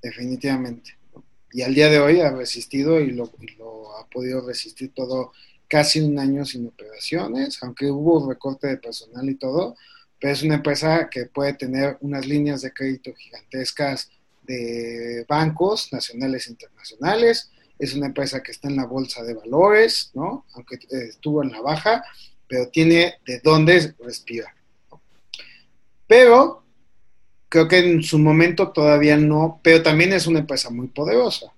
definitivamente. 0.01 0.97
Y 1.51 1.63
al 1.63 1.73
día 1.73 1.89
de 1.89 1.99
hoy 1.99 2.21
ha 2.21 2.31
resistido 2.31 2.99
y 2.99 3.11
lo, 3.11 3.31
ha 3.97 4.07
podido 4.07 4.45
resistir 4.45 4.93
todo 4.93 5.33
casi 5.67 5.99
un 5.99 6.17
año 6.19 6.45
sin 6.45 6.67
operaciones, 6.67 7.61
aunque 7.61 7.91
hubo 7.91 8.29
recorte 8.29 8.67
de 8.67 8.77
personal 8.77 9.29
y 9.29 9.35
todo, 9.35 9.75
pero 10.19 10.33
es 10.33 10.43
una 10.43 10.55
empresa 10.55 11.09
que 11.09 11.25
puede 11.25 11.53
tener 11.53 11.97
unas 12.01 12.25
líneas 12.25 12.61
de 12.61 12.73
crédito 12.73 13.13
gigantescas 13.15 14.09
de 14.43 15.25
bancos 15.27 15.93
nacionales 15.93 16.47
e 16.47 16.51
internacionales. 16.51 17.51
Es 17.77 17.93
una 17.93 18.07
empresa 18.07 18.43
que 18.43 18.51
está 18.51 18.67
en 18.67 18.75
la 18.75 18.85
bolsa 18.85 19.23
de 19.23 19.35
valores, 19.35 20.11
¿no? 20.13 20.45
Aunque 20.53 20.75
eh, 20.75 21.09
estuvo 21.09 21.43
en 21.43 21.51
la 21.51 21.61
baja, 21.61 22.03
pero 22.47 22.67
tiene 22.67 23.15
de 23.25 23.39
dónde 23.39 23.95
respirar. 23.99 24.53
Pero 26.07 26.63
creo 27.49 27.67
que 27.67 27.79
en 27.79 28.03
su 28.03 28.19
momento 28.19 28.69
todavía 28.69 29.17
no, 29.17 29.59
pero 29.63 29.83
también 29.83 30.13
es 30.13 30.27
una 30.27 30.39
empresa 30.39 30.69
muy 30.69 30.87
poderosa. 30.87 31.51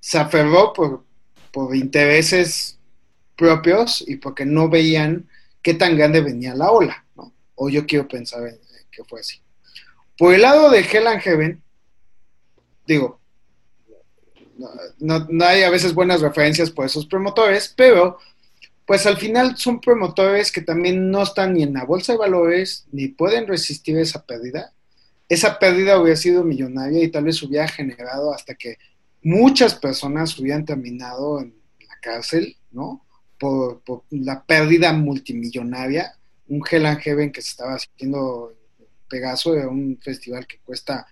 Se 0.00 0.18
aferró 0.18 0.72
por, 0.72 1.04
por 1.52 1.76
intereses 1.76 2.78
propios 3.36 4.02
y 4.06 4.16
porque 4.16 4.44
no 4.44 4.68
veían 4.68 5.28
qué 5.62 5.74
tan 5.74 5.96
grande 5.96 6.20
venía 6.20 6.54
la 6.54 6.70
ola, 6.70 7.04
¿no? 7.14 7.32
O 7.54 7.68
yo 7.68 7.86
quiero 7.86 8.08
pensar 8.08 8.42
que 8.90 9.04
fue 9.04 9.20
así. 9.20 9.40
Por 10.16 10.34
el 10.34 10.42
lado 10.42 10.70
de 10.70 10.80
Hell 10.80 11.06
and 11.06 11.20
Heaven, 11.20 11.62
digo, 12.86 13.20
no, 14.98 15.26
hay 15.44 15.62
a 15.62 15.70
veces 15.70 15.94
buenas 15.94 16.20
referencias 16.20 16.70
por 16.70 16.86
esos 16.86 17.06
promotores, 17.06 17.72
pero 17.76 18.18
pues 18.84 19.06
al 19.06 19.18
final 19.18 19.56
son 19.56 19.80
promotores 19.80 20.50
que 20.50 20.62
también 20.62 21.10
no 21.10 21.22
están 21.22 21.54
ni 21.54 21.62
en 21.62 21.74
la 21.74 21.84
bolsa 21.84 22.12
de 22.12 22.18
valores, 22.18 22.86
ni 22.90 23.08
pueden 23.08 23.46
resistir 23.46 23.96
esa 23.98 24.24
pérdida. 24.24 24.72
Esa 25.28 25.58
pérdida 25.58 26.00
hubiera 26.00 26.16
sido 26.16 26.44
millonaria 26.44 27.02
y 27.02 27.10
tal 27.10 27.24
vez 27.24 27.42
hubiera 27.42 27.68
generado 27.68 28.32
hasta 28.32 28.54
que 28.54 28.78
muchas 29.22 29.74
personas 29.74 30.38
hubieran 30.38 30.64
terminado 30.64 31.40
en 31.40 31.54
la 31.86 31.96
cárcel, 32.00 32.56
¿no? 32.70 33.04
Por, 33.38 33.82
la 34.10 34.44
pérdida 34.44 34.92
multimillonaria. 34.92 36.14
Un 36.48 36.62
Hell 36.68 36.86
and 36.86 37.00
Heaven 37.00 37.32
que 37.32 37.42
se 37.42 37.50
estaba 37.50 37.74
haciendo 37.74 38.54
Pegaso 39.08 39.52
de 39.52 39.66
un 39.66 39.98
festival 40.02 40.46
que 40.46 40.58
cuesta 40.58 41.06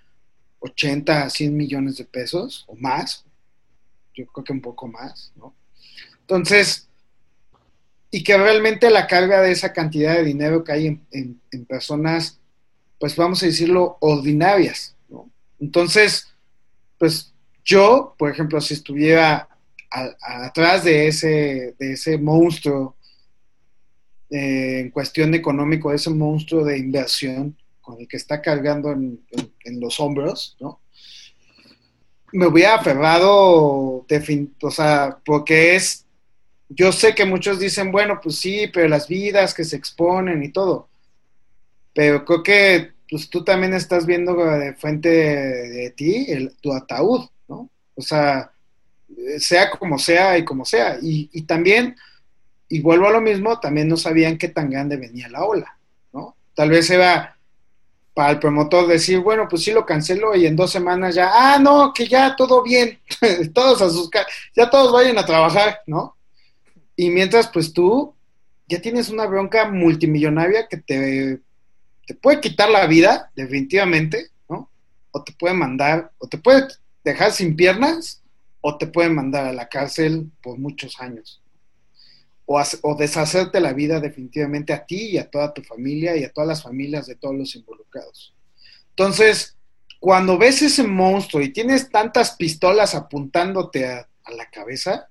80 0.60 1.24
a 1.24 1.30
100 1.30 1.56
millones 1.56 1.96
de 1.96 2.04
pesos 2.04 2.64
o 2.68 2.74
más, 2.74 3.24
yo 4.14 4.26
creo 4.26 4.44
que 4.44 4.52
un 4.52 4.60
poco 4.60 4.86
más, 4.86 5.32
¿no? 5.36 5.54
Entonces, 6.20 6.88
y 8.10 8.24
que 8.24 8.36
realmente 8.36 8.90
la 8.90 9.06
carga 9.06 9.40
de 9.42 9.52
esa 9.52 9.72
cantidad 9.72 10.14
de 10.14 10.24
dinero 10.24 10.64
que 10.64 10.72
hay 10.72 11.00
en, 11.10 11.40
personas, 11.66 12.40
pues 12.98 13.16
vamos 13.16 13.42
a 13.42 13.46
decirlo, 13.46 13.98
ordinarias. 14.00 14.94
Entonces, 15.58 16.28
pues 16.98 17.32
yo, 17.64 18.14
por 18.18 18.30
ejemplo, 18.30 18.60
si 18.60 18.74
estuviera 18.74 19.48
atrás 19.90 20.84
de 20.84 21.08
ese, 21.08 21.74
de 21.78 21.92
ese 21.92 22.18
monstruo 22.18 22.96
eh, 24.30 24.80
en 24.80 24.90
cuestión 24.90 25.34
económico, 25.34 25.92
ese 25.92 26.10
monstruo 26.10 26.64
de 26.64 26.78
inversión, 26.78 27.56
con 27.80 28.00
el 28.00 28.08
que 28.08 28.16
está 28.16 28.42
cargando 28.42 28.90
en, 28.90 29.20
los 29.80 30.00
hombros, 30.00 30.56
¿no? 30.58 30.80
Me 32.32 32.46
hubiera 32.48 32.74
aferrado, 32.74 34.04
de 34.08 34.48
o 34.60 34.70
sea, 34.70 35.18
porque 35.24 35.76
es, 35.76 36.04
yo 36.68 36.90
sé 36.90 37.14
que 37.14 37.24
muchos 37.24 37.60
dicen, 37.60 37.92
bueno, 37.92 38.18
pues 38.20 38.36
sí, 38.36 38.68
pero 38.72 38.88
las 38.88 39.06
vidas 39.06 39.54
que 39.54 39.62
se 39.62 39.76
exponen 39.76 40.42
y 40.42 40.50
todo, 40.50 40.88
pero 41.96 42.26
creo 42.26 42.42
que 42.42 42.92
pues 43.08 43.30
tú 43.30 43.42
también 43.42 43.72
estás 43.72 44.04
viendo 44.04 44.34
de 44.34 44.74
frente 44.74 45.08
de, 45.08 45.90
ti 45.92 46.26
el, 46.28 46.54
tu 46.60 46.74
ataúd, 46.74 47.26
¿no? 47.48 47.70
O 47.94 48.02
sea, 48.02 48.52
sea 49.38 49.70
como 49.70 49.98
sea 49.98 50.36
y 50.36 50.44
como 50.44 50.66
sea. 50.66 50.98
Y, 51.00 51.30
y, 51.32 51.42
también, 51.42 51.96
y 52.68 52.82
vuelvo 52.82 53.06
a 53.06 53.12
lo 53.12 53.22
mismo, 53.22 53.58
también 53.60 53.88
no 53.88 53.96
sabían 53.96 54.36
qué 54.36 54.48
tan 54.48 54.68
grande 54.68 54.98
venía 54.98 55.30
la 55.30 55.44
ola, 55.44 55.78
¿no? 56.12 56.36
Tal 56.54 56.68
vez 56.68 56.90
era 56.90 57.38
para 58.12 58.32
el 58.32 58.40
promotor 58.40 58.86
decir, 58.86 59.20
bueno, 59.20 59.46
pues 59.48 59.62
sí 59.62 59.72
lo 59.72 59.86
cancelo 59.86 60.34
y 60.34 60.44
en 60.44 60.56
dos 60.56 60.70
semanas 60.70 61.14
ya, 61.14 61.30
ah, 61.32 61.58
no, 61.58 61.94
que 61.94 62.06
ya 62.06 62.36
todo 62.36 62.62
bien, 62.62 63.00
todos 63.54 63.80
a 63.80 63.88
sus 63.88 64.10
ya 64.54 64.68
todos 64.68 64.92
vayan 64.92 65.16
a 65.16 65.24
trabajar, 65.24 65.80
¿no? 65.86 66.14
Y 66.94 67.08
mientras, 67.08 67.48
pues 67.48 67.72
tú 67.72 68.14
ya 68.68 68.82
tienes 68.82 69.08
una 69.08 69.24
bronca 69.24 69.70
multimillonaria 69.70 70.66
que 70.68 70.76
te, 70.76 71.40
te 72.06 72.14
puede 72.14 72.40
quitar 72.40 72.70
la 72.70 72.86
vida, 72.86 73.30
definitivamente, 73.34 74.30
¿no? 74.48 74.70
O 75.10 75.22
te 75.22 75.32
puede 75.32 75.54
mandar, 75.54 76.12
o 76.18 76.28
te 76.28 76.38
puede 76.38 76.68
dejar 77.04 77.32
sin 77.32 77.56
piernas, 77.56 78.22
o 78.60 78.78
te 78.78 78.86
puede 78.86 79.10
mandar 79.10 79.46
a 79.46 79.52
la 79.52 79.68
cárcel 79.68 80.30
por 80.40 80.58
muchos 80.58 81.00
años 81.00 81.42
o, 82.46 82.94
deshacerte 82.94 83.60
la 83.60 83.72
vida 83.72 84.00
definitivamente 84.00 84.72
a 84.72 84.86
ti 84.86 85.10
y 85.10 85.18
a 85.18 85.28
toda 85.28 85.52
tu 85.52 85.62
familia 85.62 86.16
y 86.16 86.24
a 86.24 86.32
todas 86.32 86.48
las 86.48 86.62
familias 86.62 87.06
de 87.06 87.16
todos 87.16 87.34
los 87.34 87.54
involucrados. 87.56 88.34
Entonces, 88.90 89.56
cuando 89.98 90.38
ves 90.38 90.62
ese 90.62 90.84
monstruo 90.84 91.42
y 91.42 91.52
tienes 91.52 91.90
tantas 91.90 92.36
pistolas 92.36 92.94
apuntándote 92.94 93.86
a, 93.86 94.08
la 94.34 94.50
cabeza, 94.50 95.08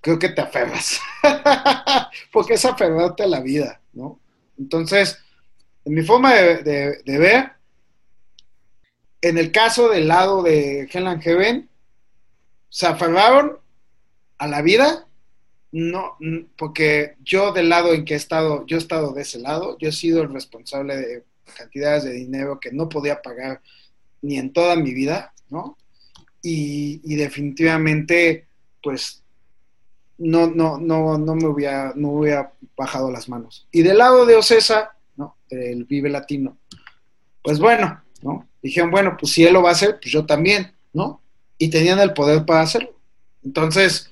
creo 0.00 0.16
que 0.16 0.28
te 0.28 0.40
aferras, 0.40 1.00
porque 2.32 2.54
es 2.54 2.64
aferrarte 2.64 3.24
a 3.24 3.26
la 3.26 3.40
vida, 3.40 3.80
¿no? 3.92 4.20
Entonces, 4.56 5.18
en 5.86 5.94
mi 5.94 6.02
forma 6.02 6.34
de, 6.34 7.00
ver, 7.06 7.52
en 9.20 9.38
el 9.38 9.52
caso 9.52 9.88
del 9.88 10.08
lado 10.08 10.42
de 10.42 10.88
Hell 10.92 11.06
and 11.06 11.22
Heaven, 11.22 11.70
se 12.68 12.86
aferraron 12.88 13.58
a 14.38 14.48
la 14.48 14.62
vida 14.62 15.06
no, 15.70 16.16
porque 16.56 17.16
yo 17.22 17.52
del 17.52 17.68
lado 17.68 17.92
en 17.92 18.04
que 18.04 18.14
he 18.14 18.16
estado, 18.16 18.66
yo 18.66 18.76
he 18.76 18.80
estado 18.80 19.12
de 19.12 19.22
ese 19.22 19.38
lado, 19.38 19.76
yo 19.78 19.90
he 19.90 19.92
sido 19.92 20.22
el 20.22 20.32
responsable 20.32 20.96
de 20.96 21.24
cantidades 21.56 22.04
de 22.04 22.12
dinero 22.12 22.58
que 22.58 22.72
no 22.72 22.88
podía 22.88 23.22
pagar 23.22 23.60
ni 24.22 24.38
en 24.38 24.52
toda 24.52 24.74
mi 24.74 24.92
vida, 24.92 25.34
¿no? 25.50 25.76
Y, 26.42 27.14
definitivamente, 27.16 28.46
pues, 28.82 29.22
no, 30.18 30.46
no, 30.46 30.78
no, 30.78 31.18
no 31.18 31.34
me 31.34 31.46
hubiera, 31.46 31.92
no 31.94 32.10
hubiera 32.10 32.52
bajado 32.76 33.10
las 33.10 33.28
manos. 33.28 33.66
Y 33.70 33.82
del 33.82 33.98
lado 33.98 34.24
de 34.26 34.36
Ocesa, 34.36 34.95
¿no? 35.16 35.36
Del 35.48 35.84
Vive 35.84 36.08
Latino, 36.10 36.58
pues 37.42 37.58
bueno, 37.58 38.02
¿no? 38.22 38.48
Dijeron, 38.62 38.90
bueno, 38.90 39.16
pues 39.18 39.32
si 39.32 39.44
él 39.44 39.54
lo 39.54 39.62
va 39.62 39.70
a 39.70 39.72
hacer, 39.72 39.98
pues 40.00 40.12
yo 40.12 40.26
también, 40.26 40.72
¿no? 40.92 41.20
Y 41.58 41.68
tenían 41.68 41.98
el 42.00 42.12
poder 42.12 42.44
para 42.44 42.62
hacerlo. 42.62 42.98
Entonces, 43.44 44.10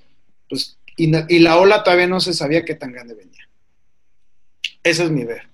pues 0.48 0.78
y, 0.96 1.38
la 1.40 1.58
ola 1.58 1.82
todavía 1.82 2.06
no 2.06 2.20
se 2.20 2.32
sabía 2.32 2.64
qué 2.64 2.74
tan 2.74 2.92
grande 2.92 3.14
venía. 3.14 3.48
Ese 4.82 5.04
es 5.04 5.10
mi 5.10 5.24
ver. 5.24 5.48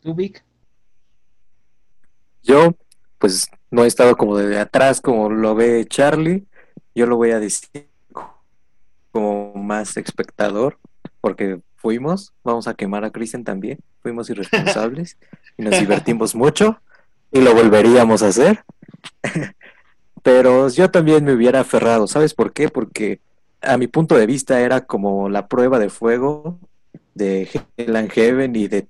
¿Tú, 0.00 0.14
Vic? 0.14 0.44
Yo, 2.42 2.76
pues 3.18 3.48
no 3.70 3.84
he 3.84 3.86
estado 3.86 4.16
como 4.16 4.36
de 4.36 4.58
atrás 4.58 5.00
como 5.00 5.30
lo 5.30 5.54
ve 5.54 5.86
Charlie. 5.88 6.44
Yo 6.94 7.06
lo 7.06 7.16
voy 7.16 7.30
a 7.30 7.40
decir 7.40 7.88
como 9.10 9.54
más 9.54 9.96
espectador, 9.96 10.78
porque 11.20 11.60
fuimos, 11.86 12.34
vamos 12.42 12.66
a 12.66 12.74
quemar 12.74 13.04
a 13.04 13.12
Kristen 13.12 13.44
también, 13.44 13.78
fuimos 14.02 14.28
irresponsables 14.28 15.18
y 15.56 15.62
nos 15.62 15.78
divertimos 15.78 16.34
mucho 16.34 16.80
y 17.30 17.40
lo 17.40 17.54
volveríamos 17.54 18.24
a 18.24 18.26
hacer. 18.26 18.64
Pero 20.24 20.68
yo 20.68 20.90
también 20.90 21.24
me 21.24 21.32
hubiera 21.32 21.60
aferrado, 21.60 22.08
¿sabes 22.08 22.34
por 22.34 22.52
qué? 22.52 22.68
Porque 22.68 23.20
a 23.60 23.78
mi 23.78 23.86
punto 23.86 24.16
de 24.16 24.26
vista 24.26 24.60
era 24.60 24.80
como 24.80 25.28
la 25.28 25.46
prueba 25.46 25.78
de 25.78 25.88
fuego 25.88 26.58
de 27.14 27.48
Hell 27.76 27.94
and 27.94 28.10
Heaven 28.10 28.56
y 28.56 28.66
de 28.66 28.88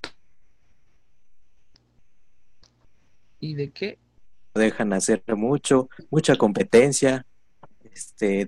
¿Y 3.39 3.53
de 3.53 3.69
qué? 3.69 3.99
Dejan 4.55 4.91
hacer 4.93 5.21
mucho, 5.35 5.87
mucha 6.09 6.35
competencia, 6.35 7.27
este, 7.93 8.47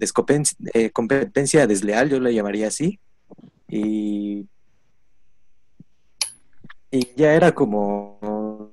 eh, 0.74 0.90
competencia 0.90 1.68
desleal, 1.68 2.10
yo 2.10 2.20
la 2.20 2.32
llamaría 2.32 2.70
así. 2.70 3.00
Y, 3.70 4.48
y 6.92 7.16
ya 7.16 7.34
era 7.34 7.54
como, 7.54 8.72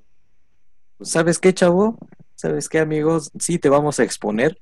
¿sabes 1.00 1.38
qué, 1.38 1.52
chavo? 1.52 1.98
¿Sabes 2.34 2.68
qué, 2.68 2.78
amigos? 2.78 3.30
Sí, 3.38 3.58
te 3.58 3.68
vamos 3.68 4.00
a 4.00 4.04
exponer 4.04 4.58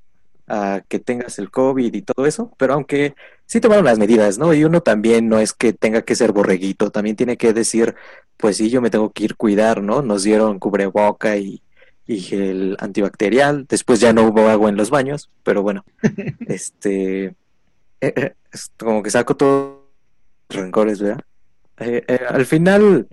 a 0.46 0.82
que 0.88 0.98
tengas 0.98 1.38
el 1.38 1.50
COVID 1.50 1.94
y 1.94 2.02
todo 2.02 2.26
eso, 2.26 2.52
pero 2.58 2.74
aunque 2.74 3.14
sí 3.46 3.60
tomaron 3.60 3.84
las 3.84 3.98
medidas, 3.98 4.38
¿no? 4.38 4.52
Y 4.52 4.64
uno 4.64 4.80
también 4.82 5.28
no 5.28 5.38
es 5.38 5.52
que 5.52 5.72
tenga 5.72 6.02
que 6.02 6.14
ser 6.14 6.32
borreguito, 6.32 6.90
también 6.90 7.16
tiene 7.16 7.36
que 7.36 7.52
decir, 7.52 7.94
pues 8.36 8.58
sí, 8.58 8.70
yo 8.70 8.80
me 8.82 8.90
tengo 8.90 9.10
que 9.10 9.24
ir 9.24 9.36
cuidar, 9.36 9.82
¿no? 9.82 10.02
Nos 10.02 10.22
dieron 10.24 10.58
cubreboca 10.58 11.36
y, 11.36 11.62
y 12.06 12.20
gel 12.20 12.76
antibacterial, 12.80 13.66
después 13.68 14.00
ya 14.00 14.12
no 14.12 14.24
hubo 14.28 14.48
agua 14.48 14.68
en 14.68 14.76
los 14.76 14.90
baños, 14.90 15.30
pero 15.42 15.62
bueno, 15.62 15.84
este, 16.46 17.24
eh, 17.26 17.34
eh, 18.00 18.34
como 18.78 19.02
que 19.02 19.10
saco 19.10 19.36
todos 19.36 19.76
los 19.76 19.83
rencores, 20.48 21.00
¿verdad? 21.00 21.24
Eh, 21.78 22.20
al 22.28 22.46
final, 22.46 23.08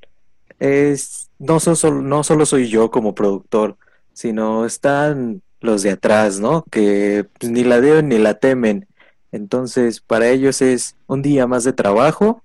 es, 0.59 1.29
no, 1.39 1.59
solo, 1.59 2.01
no 2.01 2.23
solo 2.23 2.45
soy 2.45 2.69
yo 2.69 2.91
como 2.91 3.15
productor, 3.15 3.77
sino 4.13 4.65
están 4.65 5.41
los 5.59 5.83
de 5.83 5.91
atrás, 5.91 6.39
¿no? 6.39 6.63
Que 6.69 7.27
pues, 7.39 7.51
ni 7.51 7.63
la 7.63 7.81
deben 7.81 8.09
ni 8.09 8.17
la 8.17 8.35
temen. 8.35 8.87
Entonces, 9.31 10.01
para 10.01 10.29
ellos 10.29 10.61
es 10.61 10.95
un 11.07 11.21
día 11.21 11.47
más 11.47 11.63
de 11.63 11.73
trabajo 11.73 12.43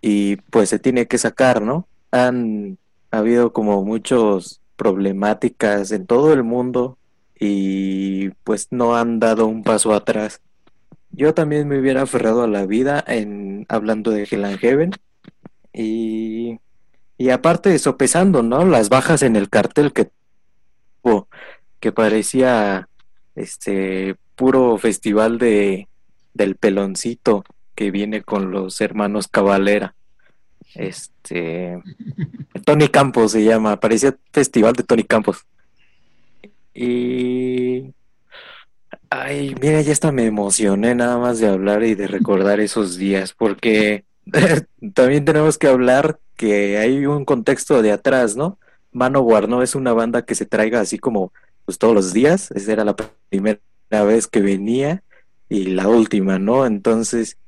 y 0.00 0.36
pues 0.36 0.70
se 0.70 0.78
tiene 0.78 1.06
que 1.06 1.18
sacar, 1.18 1.62
¿no? 1.62 1.86
Han 2.10 2.78
habido 3.10 3.52
como 3.52 3.84
muchos 3.84 4.60
problemáticas 4.76 5.92
en 5.92 6.06
todo 6.06 6.32
el 6.32 6.42
mundo 6.42 6.98
y 7.38 8.30
pues 8.44 8.68
no 8.70 8.96
han 8.96 9.20
dado 9.20 9.46
un 9.46 9.62
paso 9.62 9.92
atrás. 9.92 10.40
Yo 11.12 11.34
también 11.34 11.68
me 11.68 11.78
hubiera 11.78 12.02
aferrado 12.02 12.42
a 12.42 12.48
la 12.48 12.66
vida 12.66 13.04
en 13.06 13.66
hablando 13.68 14.10
de 14.10 14.26
Hell 14.30 14.58
Heaven 14.58 14.92
y, 15.72 16.58
y 17.18 17.30
aparte 17.30 17.78
sopesando, 17.78 18.42
¿no? 18.42 18.64
Las 18.64 18.88
bajas 18.88 19.22
en 19.22 19.36
el 19.36 19.50
cartel 19.50 19.92
que 19.92 20.10
tuvo 21.02 21.28
que 21.80 21.92
parecía 21.92 22.88
este 23.34 24.16
puro 24.36 24.78
festival 24.78 25.38
de 25.38 25.88
del 26.34 26.56
peloncito 26.56 27.44
que 27.74 27.90
viene 27.90 28.22
con 28.22 28.50
los 28.50 28.80
hermanos 28.80 29.28
Cabalera. 29.28 29.94
Este 30.74 31.78
Tony 32.64 32.88
Campos 32.88 33.32
se 33.32 33.44
llama, 33.44 33.78
parecía 33.80 34.16
festival 34.32 34.72
de 34.74 34.84
Tony 34.84 35.04
Campos. 35.04 35.44
Y 36.74 37.92
ay, 39.20 39.54
mira, 39.60 39.80
ya 39.82 39.92
hasta 39.92 40.12
me 40.12 40.26
emocioné 40.26 40.94
nada 40.94 41.18
más 41.18 41.38
de 41.38 41.48
hablar 41.48 41.82
y 41.82 41.94
de 41.94 42.06
recordar 42.06 42.60
esos 42.60 42.96
días, 42.96 43.32
porque 43.34 44.04
también 44.94 45.24
tenemos 45.24 45.58
que 45.58 45.66
hablar 45.68 46.18
que 46.36 46.78
hay 46.78 47.06
un 47.06 47.24
contexto 47.24 47.82
de 47.82 47.92
atrás, 47.92 48.36
¿no? 48.36 48.58
Mano 48.90 49.26
no 49.48 49.62
es 49.62 49.74
una 49.74 49.92
banda 49.92 50.24
que 50.24 50.34
se 50.34 50.46
traiga 50.46 50.80
así 50.80 50.98
como 50.98 51.32
pues 51.64 51.78
todos 51.78 51.94
los 51.94 52.12
días, 52.12 52.50
esa 52.52 52.72
era 52.72 52.84
la 52.84 52.96
primera 53.28 53.60
vez 54.04 54.26
que 54.26 54.40
venía 54.40 55.02
y 55.48 55.66
la 55.66 55.88
última, 55.88 56.38
¿no? 56.38 56.66
Entonces, 56.66 57.38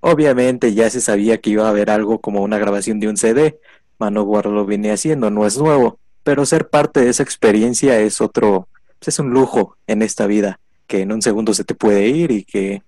obviamente 0.00 0.74
ya 0.74 0.90
se 0.90 1.00
sabía 1.00 1.40
que 1.40 1.50
iba 1.50 1.66
a 1.66 1.70
haber 1.70 1.90
algo 1.90 2.20
como 2.20 2.42
una 2.42 2.58
grabación 2.58 3.00
de 3.00 3.08
un 3.08 3.16
CD, 3.16 3.60
Manowar 3.98 4.46
lo 4.46 4.66
viene 4.66 4.90
haciendo, 4.90 5.30
no 5.30 5.46
es 5.46 5.58
nuevo, 5.58 6.00
pero 6.22 6.46
ser 6.46 6.68
parte 6.68 7.00
de 7.00 7.10
esa 7.10 7.22
experiencia 7.22 7.98
es 7.98 8.20
otro, 8.20 8.68
pues, 8.98 9.08
es 9.08 9.18
un 9.18 9.30
lujo 9.30 9.76
en 9.86 10.02
esta 10.02 10.26
vida, 10.26 10.60
que 10.86 11.00
en 11.00 11.12
un 11.12 11.22
segundo 11.22 11.54
se 11.54 11.64
te 11.64 11.74
puede 11.74 12.08
ir 12.08 12.30
y 12.30 12.44
que 12.44 12.82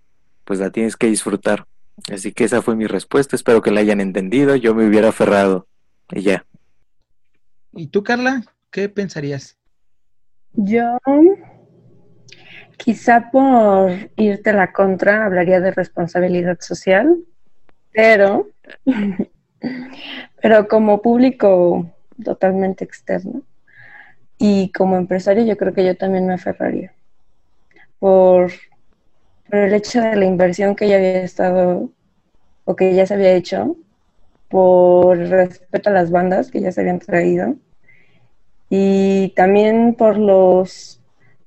pues 0.44 0.60
la 0.60 0.70
tienes 0.70 0.96
que 0.96 1.06
disfrutar. 1.06 1.66
Así 2.12 2.32
que 2.32 2.44
esa 2.44 2.60
fue 2.60 2.76
mi 2.76 2.86
respuesta, 2.86 3.36
espero 3.36 3.62
que 3.62 3.70
la 3.70 3.80
hayan 3.80 4.00
entendido, 4.00 4.56
yo 4.56 4.74
me 4.74 4.86
hubiera 4.86 5.08
aferrado 5.08 5.66
y 6.10 6.22
ya. 6.22 6.44
¿Y 7.72 7.88
tú, 7.88 8.02
Carla? 8.02 8.44
¿Qué 8.70 8.88
pensarías? 8.88 9.56
Yo, 10.52 10.98
quizá 12.76 13.30
por 13.30 13.90
irte 14.16 14.50
a 14.50 14.54
la 14.54 14.72
contra, 14.72 15.24
hablaría 15.26 15.60
de 15.60 15.72
responsabilidad 15.72 16.58
social, 16.60 17.18
pero, 17.92 18.48
pero 20.42 20.68
como 20.68 21.02
público 21.02 21.90
totalmente 22.22 22.84
externo. 22.84 23.42
Y 24.38 24.70
como 24.72 24.96
empresario, 24.96 25.44
yo 25.44 25.56
creo 25.56 25.72
que 25.72 25.84
yo 25.84 25.96
también 25.96 26.26
me 26.26 26.34
aferraría 26.34 26.92
por, 27.98 28.52
por 29.48 29.58
el 29.58 29.74
hecho 29.74 30.00
de 30.00 30.16
la 30.16 30.24
inversión 30.24 30.74
que 30.76 30.88
ya 30.88 30.96
había 30.96 31.22
estado 31.22 31.90
o 32.64 32.76
que 32.76 32.94
ya 32.94 33.06
se 33.06 33.14
había 33.14 33.32
hecho, 33.32 33.76
por 34.48 35.18
respeto 35.18 35.90
a 35.90 35.92
las 35.92 36.10
bandas 36.10 36.50
que 36.50 36.60
ya 36.60 36.70
se 36.70 36.80
habían 36.80 36.98
traído 36.98 37.56
y 38.70 39.32
también 39.36 39.94
por 39.94 40.16
los 40.16 41.00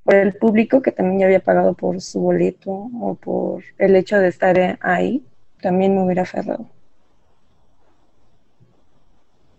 por 0.04 0.14
el 0.14 0.34
público 0.34 0.80
que 0.80 0.92
también 0.92 1.20
ya 1.20 1.26
había 1.26 1.40
pagado 1.40 1.74
por 1.74 2.00
su 2.00 2.20
boleto 2.20 2.70
o 2.70 3.14
por 3.14 3.62
el 3.76 3.94
hecho 3.94 4.18
de 4.18 4.28
estar 4.28 4.78
ahí, 4.80 5.22
también 5.60 5.94
me 5.94 6.02
hubiera 6.02 6.22
aferrado. 6.22 6.66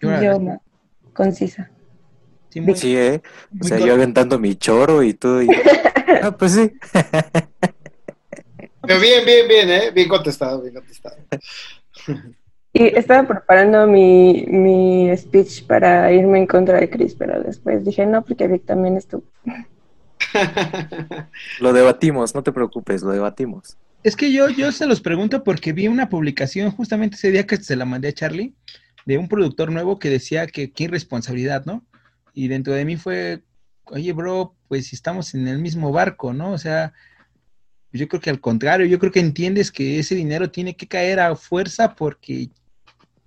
Yo, 0.01 0.60
concisa. 1.20 1.70
Sí, 2.49 2.63
sí, 2.76 2.95
¿eh? 2.95 3.22
O 3.59 3.63
sea, 3.65 3.78
yo 3.78 3.93
aventando 3.93 4.39
mi 4.39 4.55
choro 4.55 5.03
y 5.03 5.13
todo. 5.13 5.43
Y... 5.43 5.49
ah, 6.24 6.32
pues 6.32 6.53
sí. 6.53 6.72
Pero 8.82 8.99
bien, 9.01 9.26
bien, 9.26 9.47
bien, 9.49 9.70
¿eh? 9.70 9.91
Bien 9.91 10.07
contestado, 10.07 10.61
bien 10.61 10.76
contestado. 10.76 11.17
Y 12.72 12.86
estaba 12.97 13.28
preparando 13.28 13.86
mi, 13.86 14.45
mi 14.47 15.15
speech 15.17 15.65
para 15.67 16.09
irme 16.13 16.39
en 16.39 16.47
contra 16.47 16.80
de 16.80 16.89
Chris, 16.89 17.15
pero 17.15 17.43
después 17.43 17.84
dije 17.84 18.05
no, 18.05 18.24
porque 18.24 18.47
Vic 18.47 18.65
también 18.65 18.95
estuvo. 18.95 19.26
lo 21.59 21.74
debatimos, 21.74 22.34
no 22.34 22.43
te 22.43 22.53
preocupes, 22.53 23.01
lo 23.01 23.11
debatimos. 23.11 23.78
Es 24.03 24.15
que 24.15 24.32
yo, 24.32 24.47
yo 24.47 24.72
se 24.72 24.88
los 24.88 25.01
pregunto 25.01 25.43
porque 25.43 25.74
vi 25.74 25.89
una 25.89 26.07
publicación 26.07 26.72
justamente 26.72 27.17
ese 27.17 27.32
día 27.32 27.45
que 27.45 27.57
se 27.57 27.76
la 27.76 27.84
mandé 27.84 28.07
a 28.07 28.13
Charlie 28.13 28.53
de 29.10 29.18
un 29.18 29.28
productor 29.28 29.72
nuevo 29.72 29.97
que 29.97 30.12
decía 30.12 30.45
que 30.45 30.72
qué 30.72 30.84
irresponsabilidad, 30.84 31.66
¿no? 31.66 31.84
Y 32.32 32.47
dentro 32.47 32.74
de 32.74 32.86
mí 32.86 32.95
fue, 32.95 33.41
oye, 33.86 34.14
bro, 34.14 34.55
pues 34.68 34.93
estamos 34.93 35.34
en 35.34 35.47
el 35.47 35.57
mismo 35.57 35.91
barco, 35.91 36.32
¿no? 36.32 36.51
O 36.51 36.60
sea, 36.60 36.93
yo 37.91 38.07
creo 38.07 38.22
que 38.22 38.30
al 38.30 38.39
contrario, 38.39 38.86
yo 38.86 38.99
creo 38.99 39.12
que 39.12 39.20
entiendes 39.20 39.72
que 39.72 39.97
ese 39.97 40.14
dinero 40.14 40.51
tiene 40.51 40.76
que 40.76 40.88
caer 40.88 41.20
a 41.22 41.36
fuerza 41.36 41.95
porque 41.95 42.51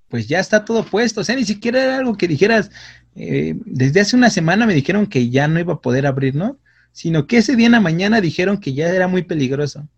pues 0.07 0.28
ya 0.28 0.39
está 0.39 0.64
todo 0.64 0.85
puesto. 0.85 1.22
O 1.22 1.24
sea, 1.24 1.35
ni 1.35 1.45
siquiera 1.45 1.83
era 1.83 1.99
algo 1.99 2.16
que 2.16 2.28
dijeras, 2.28 2.70
eh, 3.16 3.55
desde 3.66 4.03
hace 4.03 4.14
una 4.14 4.30
semana 4.30 4.66
me 4.66 4.74
dijeron 4.74 5.09
que 5.09 5.30
ya 5.30 5.49
no 5.49 5.59
iba 5.59 5.72
a 5.72 5.80
poder 5.80 6.07
abrir, 6.07 6.37
¿no? 6.37 6.61
Sino 6.93 7.26
que 7.26 7.39
ese 7.39 7.57
día 7.57 7.66
en 7.66 7.72
la 7.72 7.80
mañana 7.80 8.20
dijeron 8.20 8.59
que 8.59 8.72
ya 8.72 8.89
era 8.89 9.09
muy 9.09 9.24
peligroso. 9.24 9.89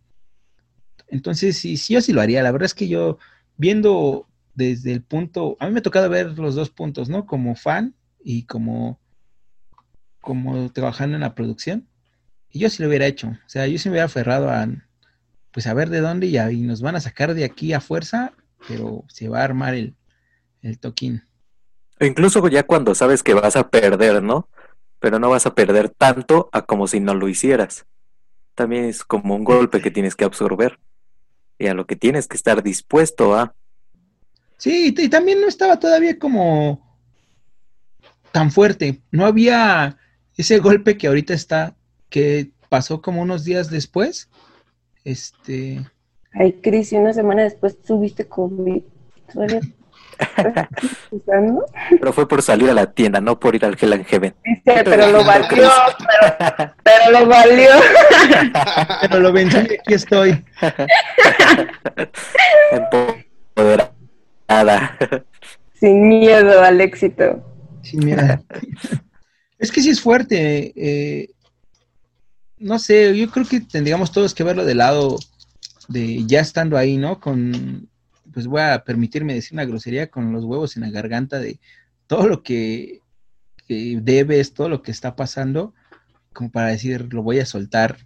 Entonces, 1.08 1.58
sí, 1.58 1.76
sí, 1.76 1.92
yo 1.92 2.00
sí 2.00 2.14
lo 2.14 2.22
haría. 2.22 2.42
La 2.42 2.52
verdad 2.52 2.64
es 2.64 2.74
que 2.74 2.88
yo, 2.88 3.18
viendo 3.58 4.26
desde 4.54 4.92
el 4.92 5.02
punto, 5.02 5.56
a 5.60 5.66
mí 5.66 5.72
me 5.72 5.80
ha 5.80 5.82
tocado 5.82 6.08
ver 6.08 6.38
los 6.38 6.54
dos 6.54 6.70
puntos, 6.70 7.08
¿no? 7.08 7.26
Como 7.26 7.56
fan 7.56 7.94
y 8.22 8.44
como, 8.44 9.00
como 10.20 10.70
trabajando 10.72 11.16
en 11.16 11.22
la 11.22 11.34
producción. 11.34 11.88
Y 12.50 12.60
yo 12.60 12.70
sí 12.70 12.82
lo 12.82 12.88
hubiera 12.88 13.06
hecho. 13.06 13.28
O 13.28 13.48
sea, 13.48 13.66
yo 13.66 13.78
sí 13.78 13.88
me 13.88 13.94
hubiera 13.94 14.06
aferrado 14.06 14.48
a, 14.50 14.68
pues 15.50 15.66
a 15.66 15.74
ver 15.74 15.90
de 15.90 16.00
dónde 16.00 16.26
y, 16.26 16.38
y 16.38 16.60
nos 16.62 16.82
van 16.82 16.96
a 16.96 17.00
sacar 17.00 17.34
de 17.34 17.44
aquí 17.44 17.72
a 17.72 17.80
fuerza, 17.80 18.32
pero 18.68 19.04
se 19.08 19.28
va 19.28 19.40
a 19.40 19.44
armar 19.44 19.74
el, 19.74 19.94
el 20.62 20.78
toquín. 20.78 21.22
Incluso 22.00 22.46
ya 22.48 22.64
cuando 22.64 22.94
sabes 22.94 23.22
que 23.22 23.34
vas 23.34 23.56
a 23.56 23.68
perder, 23.70 24.22
¿no? 24.22 24.48
Pero 24.98 25.18
no 25.18 25.30
vas 25.30 25.46
a 25.46 25.54
perder 25.54 25.90
tanto 25.90 26.48
a 26.52 26.62
como 26.62 26.88
si 26.88 27.00
no 27.00 27.14
lo 27.14 27.28
hicieras. 27.28 27.86
También 28.54 28.84
es 28.84 29.04
como 29.04 29.34
un 29.34 29.44
golpe 29.44 29.80
que 29.80 29.90
tienes 29.90 30.16
que 30.16 30.24
absorber 30.24 30.78
y 31.58 31.66
a 31.66 31.74
lo 31.74 31.86
que 31.86 31.96
tienes 31.96 32.28
que 32.28 32.36
estar 32.36 32.62
dispuesto 32.62 33.34
a. 33.34 33.54
Sí, 34.64 34.94
y 34.96 35.08
también 35.10 35.42
no 35.42 35.46
estaba 35.46 35.78
todavía 35.78 36.18
como 36.18 36.80
tan 38.32 38.50
fuerte. 38.50 39.02
No 39.10 39.26
había 39.26 39.98
ese 40.38 40.58
golpe 40.58 40.96
que 40.96 41.06
ahorita 41.06 41.34
está, 41.34 41.76
que 42.08 42.48
pasó 42.70 43.02
como 43.02 43.20
unos 43.20 43.44
días 43.44 43.68
después. 43.68 44.30
Este. 45.04 45.84
Ay, 46.32 46.54
Cris, 46.62 46.94
y 46.94 46.96
una 46.96 47.12
semana 47.12 47.42
después 47.42 47.78
tuviste 47.82 48.26
COVID. 48.26 48.82
pero 51.90 52.12
fue 52.14 52.26
por 52.26 52.40
salir 52.40 52.70
a 52.70 52.74
la 52.74 52.90
tienda, 52.90 53.20
no 53.20 53.38
por 53.38 53.54
ir 53.54 53.66
al 53.66 53.76
Hell 53.78 53.92
and 53.92 54.06
Heaven. 54.06 54.34
pero 54.64 55.08
lo 55.08 55.26
valió, 55.26 55.70
pero, 56.82 57.10
lo 57.10 57.26
valió. 57.26 57.68
pero 59.02 59.20
lo 59.20 59.30
vencí, 59.30 59.58
aquí 59.58 59.92
estoy. 59.92 60.42
Empoderada. 64.48 64.98
Sin 65.74 66.08
miedo 66.08 66.62
al 66.62 66.80
éxito. 66.80 67.42
Sin 67.82 68.04
mirar. 68.04 68.42
es 69.58 69.70
que 69.70 69.82
sí 69.82 69.90
es 69.90 70.00
fuerte. 70.00 70.72
Eh, 70.76 71.30
no 72.58 72.78
sé, 72.78 73.16
yo 73.16 73.30
creo 73.30 73.46
que 73.46 73.60
tendríamos 73.60 74.12
todos 74.12 74.34
que 74.34 74.44
verlo 74.44 74.64
de 74.64 74.74
lado 74.74 75.18
de 75.88 76.24
ya 76.24 76.40
estando 76.40 76.78
ahí, 76.78 76.96
¿no? 76.96 77.20
Con, 77.20 77.88
pues 78.32 78.46
voy 78.46 78.62
a 78.62 78.84
permitirme 78.84 79.34
decir 79.34 79.52
una 79.52 79.64
grosería, 79.64 80.10
con 80.10 80.32
los 80.32 80.44
huevos 80.44 80.76
en 80.76 80.82
la 80.82 80.90
garganta 80.90 81.38
de 81.38 81.60
todo 82.06 82.26
lo 82.26 82.42
que, 82.42 83.00
que 83.66 83.98
debes, 84.00 84.54
todo 84.54 84.68
lo 84.68 84.82
que 84.82 84.90
está 84.90 85.16
pasando, 85.16 85.74
como 86.32 86.50
para 86.50 86.68
decir, 86.68 87.12
lo 87.12 87.22
voy 87.22 87.38
a 87.40 87.46
soltar, 87.46 87.98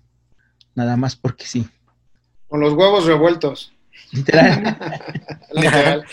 nada 0.74 0.96
más 0.96 1.16
porque 1.16 1.46
sí. 1.46 1.68
Con 2.48 2.60
los 2.60 2.74
huevos 2.74 3.06
revueltos. 3.06 3.72
Literal. 4.12 4.76
Literal. 5.52 6.04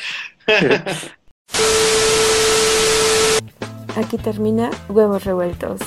Aquí 3.95 4.17
termina 4.17 4.69
Huevos 4.89 5.23
Revueltos. 5.23 5.79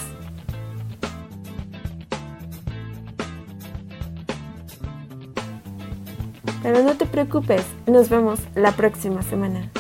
Pero 6.63 6.83
no 6.83 6.95
te 6.97 7.07
preocupes, 7.07 7.65
nos 7.87 8.09
vemos 8.09 8.41
la 8.55 8.73
próxima 8.73 9.23
semana. 9.23 9.71